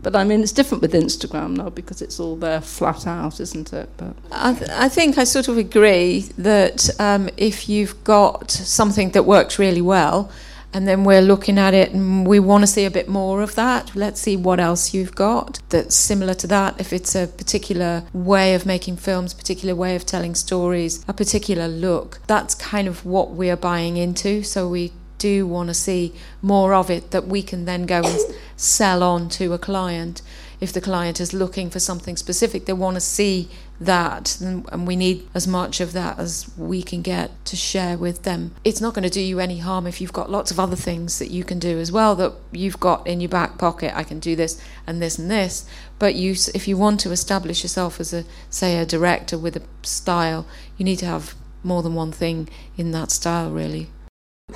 [0.00, 3.72] But I mean, it's different with Instagram now because it's all there flat out, isn't
[3.72, 3.88] it?
[3.96, 9.10] But I, th- I think I sort of agree that um, if you've got something
[9.10, 10.30] that works really well,
[10.78, 13.56] and then we're looking at it and we want to see a bit more of
[13.56, 13.96] that.
[13.96, 16.80] Let's see what else you've got that's similar to that.
[16.80, 21.66] If it's a particular way of making films, particular way of telling stories, a particular
[21.66, 24.44] look, that's kind of what we're buying into.
[24.44, 28.20] So we do want to see more of it that we can then go and
[28.56, 30.22] sell on to a client.
[30.60, 33.48] If the client is looking for something specific, they want to see
[33.80, 38.24] that, and we need as much of that as we can get to share with
[38.24, 38.52] them.
[38.64, 41.18] It's not going to do you any harm if you've got lots of other things
[41.18, 43.96] that you can do as well that you've got in your back pocket.
[43.96, 45.68] I can do this and this and this.
[45.98, 49.62] But you, if you want to establish yourself as a, say, a director with a
[49.82, 53.88] style, you need to have more than one thing in that style, really.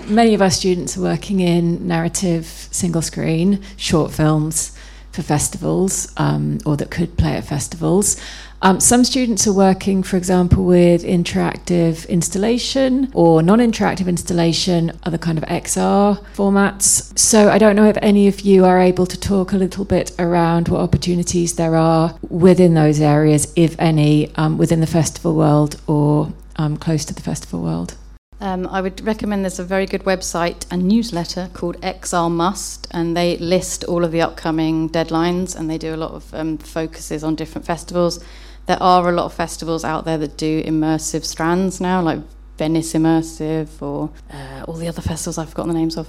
[0.06, 4.76] Many of our students are working in narrative, single screen, short films
[5.12, 8.16] for festivals um, or that could play at festivals.
[8.64, 15.18] Um, some students are working, for example, with interactive installation or non interactive installation, other
[15.18, 17.18] kind of XR formats.
[17.18, 20.12] So I don't know if any of you are able to talk a little bit
[20.20, 25.80] around what opportunities there are within those areas, if any, um, within the festival world
[25.88, 27.96] or um, close to the festival world.
[28.40, 33.16] Um, I would recommend there's a very good website and newsletter called XR Must, and
[33.16, 37.24] they list all of the upcoming deadlines and they do a lot of um, focuses
[37.24, 38.24] on different festivals
[38.66, 42.20] there are a lot of festivals out there that do immersive strands now, like
[42.58, 46.08] Venice Immersive or uh, all the other festivals I've forgotten the names of.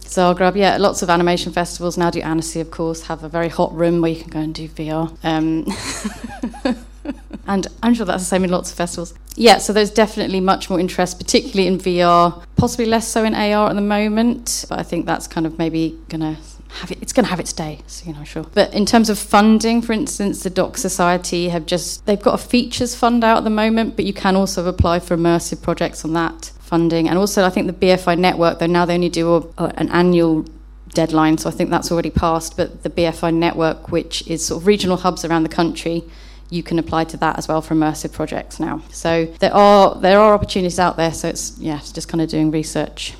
[0.00, 3.28] So I'll grab, yeah, lots of animation festivals now do Annecy, of course, have a
[3.28, 5.16] very hot room where you can go and do VR.
[5.22, 5.64] Um,
[7.46, 9.14] and I'm sure that's the same in lots of festivals.
[9.36, 13.70] Yeah, so there's definitely much more interest, particularly in VR, possibly less so in AR
[13.70, 16.36] at the moment, but I think that's kind of maybe going to
[16.74, 18.44] have it, it's going to have its day, so, you know, sure.
[18.54, 22.38] But in terms of funding, for instance, the Doc Society have just, they've got a
[22.38, 26.12] features fund out at the moment, but you can also apply for immersive projects on
[26.14, 27.08] that funding.
[27.08, 29.88] And also, I think the BFI network, though now they only do a, a, an
[29.90, 30.44] annual
[30.90, 34.66] deadline, so I think that's already passed, but the BFI network, which is sort of
[34.66, 36.04] regional hubs around the country,
[36.50, 38.82] you can apply to that as well for immersive projects now.
[38.90, 41.12] So there are there are opportunities out there.
[41.12, 43.14] So it's yeah, it's just kind of doing research.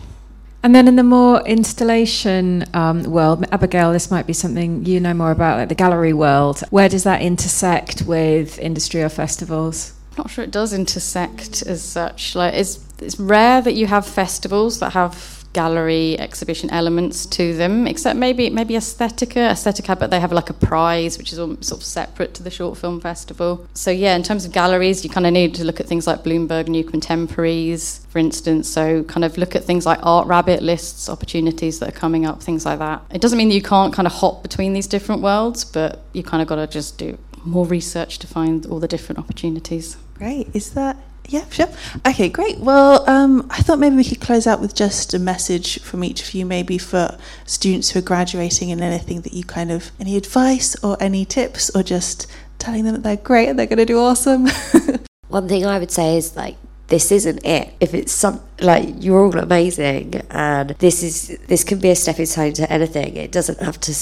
[0.63, 5.15] And then in the more installation um, world, Abigail, this might be something you know
[5.15, 6.61] more about, like the gallery world.
[6.71, 9.95] Where does that intersect with industry or festivals?
[10.13, 12.35] I'm not sure it does intersect as such.
[12.35, 17.87] Like it's it's rare that you have festivals that have gallery exhibition elements to them,
[17.87, 19.51] except maybe maybe Aesthetica.
[19.51, 22.51] Aesthetica, but they have like a prize, which is all sort of separate to the
[22.51, 23.67] short film festival.
[23.75, 26.23] So yeah, in terms of galleries, you kind of need to look at things like
[26.23, 28.69] Bloomberg New Contemporaries, for instance.
[28.69, 32.43] So kind of look at things like Art Rabbit lists, opportunities that are coming up,
[32.43, 33.03] things like that.
[33.13, 36.23] It doesn't mean that you can't kind of hop between these different worlds, but you
[36.23, 39.97] kind of got to just do more research to find all the different opportunities.
[40.15, 40.49] Great.
[40.55, 40.97] Is that
[41.31, 41.69] yeah, sure.
[42.05, 42.59] Okay, great.
[42.59, 46.23] Well, um, I thought maybe we could close out with just a message from each
[46.23, 47.17] of you, maybe for
[47.47, 51.71] students who are graduating and anything that you kind of, any advice or any tips,
[51.71, 52.27] or just
[52.59, 54.49] telling them that they're great and they're going to do awesome.
[55.29, 56.57] One thing I would say is like,
[56.89, 57.75] this isn't it.
[57.79, 62.27] If it's some like you're all amazing, and this is this can be a stepping
[62.27, 63.17] stone to anything.
[63.17, 63.95] It doesn't have to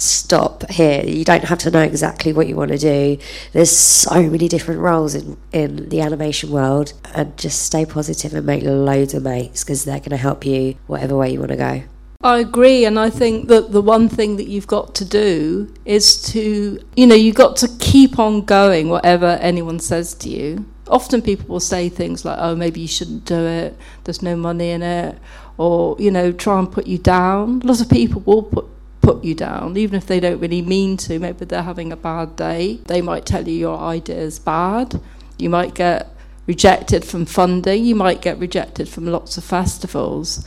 [0.00, 1.02] stop here.
[1.04, 3.18] You don't have to know exactly what you want to do.
[3.52, 8.46] There's so many different roles in, in the animation world, and just stay positive and
[8.46, 11.56] make loads of mates because they're going to help you whatever way you want to
[11.56, 11.82] go.
[12.22, 16.20] I agree, and I think that the one thing that you've got to do is
[16.32, 20.66] to, you know, you've got to keep on going, whatever anyone says to you.
[20.86, 23.74] Often people will say things like, oh, maybe you shouldn't do it,
[24.04, 25.18] there's no money in it,
[25.56, 27.60] or, you know, try and put you down.
[27.60, 28.66] Lots of people will put
[29.00, 31.18] put you down, even if they don't really mean to.
[31.18, 32.80] Maybe they're having a bad day.
[32.86, 35.00] They might tell you your idea is bad.
[35.38, 36.08] You might get
[36.46, 37.84] rejected from funding.
[37.84, 40.46] You might get rejected from lots of festivals.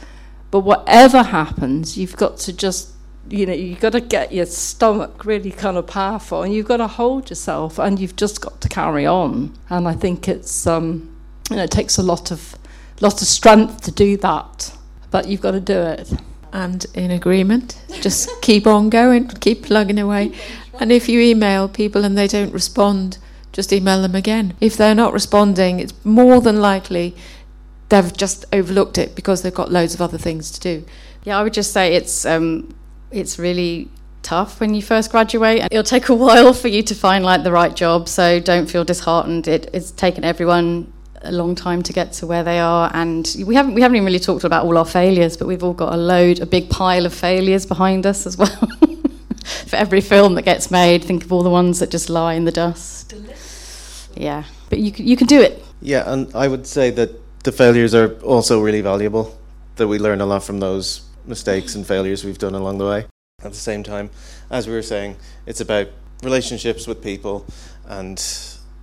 [0.51, 2.91] But whatever happens, you've got to just,
[3.27, 6.77] you know, you've got to get your stomach really kind of powerful and you've got
[6.77, 9.57] to hold yourself and you've just got to carry on.
[9.69, 11.15] And I think it's, um,
[11.49, 12.55] you know, it takes a lot of,
[13.01, 14.77] lot of strength to do that,
[15.09, 16.13] but you've got to do it
[16.53, 17.81] and in agreement.
[17.99, 20.31] Just keep on going, keep plugging away.
[20.79, 23.17] And if you email people and they don't respond,
[23.51, 24.55] just email them again.
[24.61, 27.15] If they're not responding, it's more than likely
[27.89, 30.85] they've just overlooked it because they've got loads of other things to do.
[31.23, 32.73] Yeah, I would just say it's um,
[33.11, 33.89] it's really
[34.21, 35.67] tough when you first graduate.
[35.71, 38.83] It'll take a while for you to find like the right job, so don't feel
[38.83, 39.47] disheartened.
[39.47, 40.91] It, it's taken everyone
[41.23, 44.05] a long time to get to where they are, and we haven't we haven't even
[44.05, 47.05] really talked about all our failures, but we've all got a load, a big pile
[47.05, 48.47] of failures behind us as well.
[49.43, 52.45] For every film that gets made, think of all the ones that just lie in
[52.45, 53.13] the dust.
[54.15, 55.63] Yeah, but you you can do it.
[55.81, 57.09] Yeah, and I would say that
[57.43, 59.37] the failures are also really valuable.
[59.75, 63.05] That we learn a lot from those mistakes and failures we've done along the way.
[63.43, 64.09] At the same time,
[64.49, 65.87] as we were saying, it's about
[66.21, 67.45] relationships with people
[67.85, 68.23] and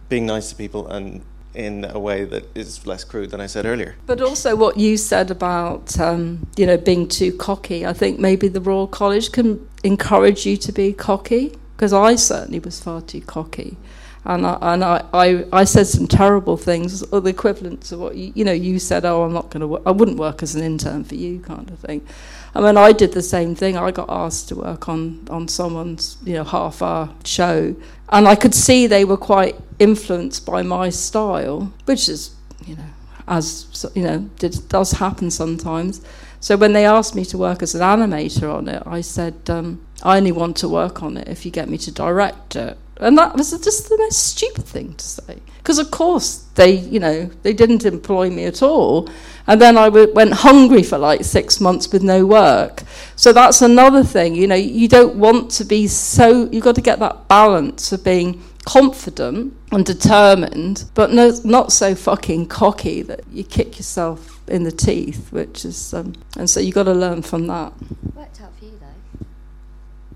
[0.09, 1.23] being nice to people and
[1.55, 3.97] in a way that is less crude than I said earlier.
[4.07, 7.87] But also what you said about um, you know being too cocky.
[7.87, 12.59] I think maybe the Royal College can encourage you to be cocky because I certainly
[12.59, 13.77] was far too cocky.
[14.23, 18.17] And I, and I, I, I said some terrible things, or the equivalent to what
[18.17, 19.07] you, you know you said.
[19.07, 19.83] Oh, I'm not going to.
[19.87, 22.07] I wouldn't work as an intern for you, kind of thing.
[22.55, 23.77] I mean, I did the same thing.
[23.77, 27.77] I got asked to work on, on someone's, you know, half hour show.
[28.11, 32.35] And I could see they were quite influenced by my style, which is,
[32.67, 32.91] you know,
[33.29, 36.01] as, you know, did, does happen sometimes.
[36.41, 39.87] So when they asked me to work as an animator on it, I said, um,
[40.03, 42.77] I only want to work on it if you get me to direct it.
[43.01, 45.39] And that was just the most stupid thing to say.
[45.59, 49.09] Because, of course, they, you know, they didn't employ me at all.
[49.47, 52.83] And then I w- went hungry for like six months with no work.
[53.17, 54.35] So that's another thing.
[54.35, 58.05] You know, you don't want to be so, you've got to get that balance of
[58.05, 64.65] being confident and determined, but no, not so fucking cocky that you kick yourself in
[64.65, 67.73] the teeth, which is, um, and so you've got to learn from that.
[68.15, 69.27] Worked out for you though.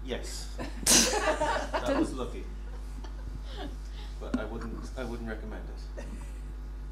[0.04, 0.48] Yes.
[0.84, 2.43] that was lucky.
[4.94, 6.04] But I wouldn't I wouldn't recommend it.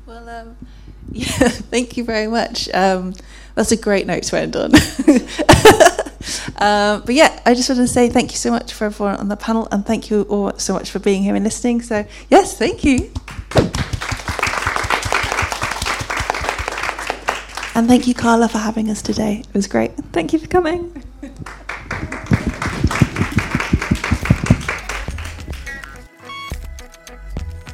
[0.04, 0.56] Well, um,
[1.12, 2.68] yeah, thank you very much.
[2.74, 3.14] Um,
[3.54, 4.74] that's a great note to end on.
[6.56, 9.28] um, but yeah, I just want to say thank you so much for everyone on
[9.28, 11.82] the panel, and thank you all so much for being here and listening.
[11.82, 13.12] So, yes, thank you.
[17.74, 19.44] And thank you, Carla, for having us today.
[19.48, 19.92] It was great.
[20.12, 21.02] Thank you for coming.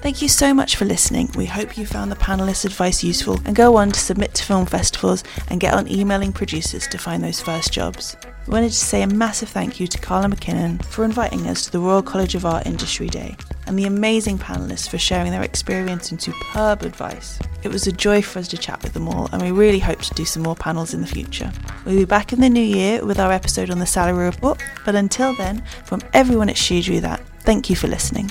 [0.08, 1.28] Thank you so much for listening.
[1.36, 4.64] We hope you found the panelists' advice useful and go on to submit to film
[4.64, 8.16] festivals and get on emailing producers to find those first jobs.
[8.46, 11.72] We wanted to say a massive thank you to Carla MacKinnon for inviting us to
[11.72, 13.36] the Royal College of Art Industry Day
[13.66, 17.38] and the amazing panelists for sharing their experience and superb advice.
[17.62, 20.00] It was a joy for us to chat with them all, and we really hope
[20.00, 21.52] to do some more panels in the future.
[21.84, 24.94] We'll be back in the new year with our episode on the salary report, but
[24.94, 28.30] until then, from everyone at She Drew That, thank you for listening.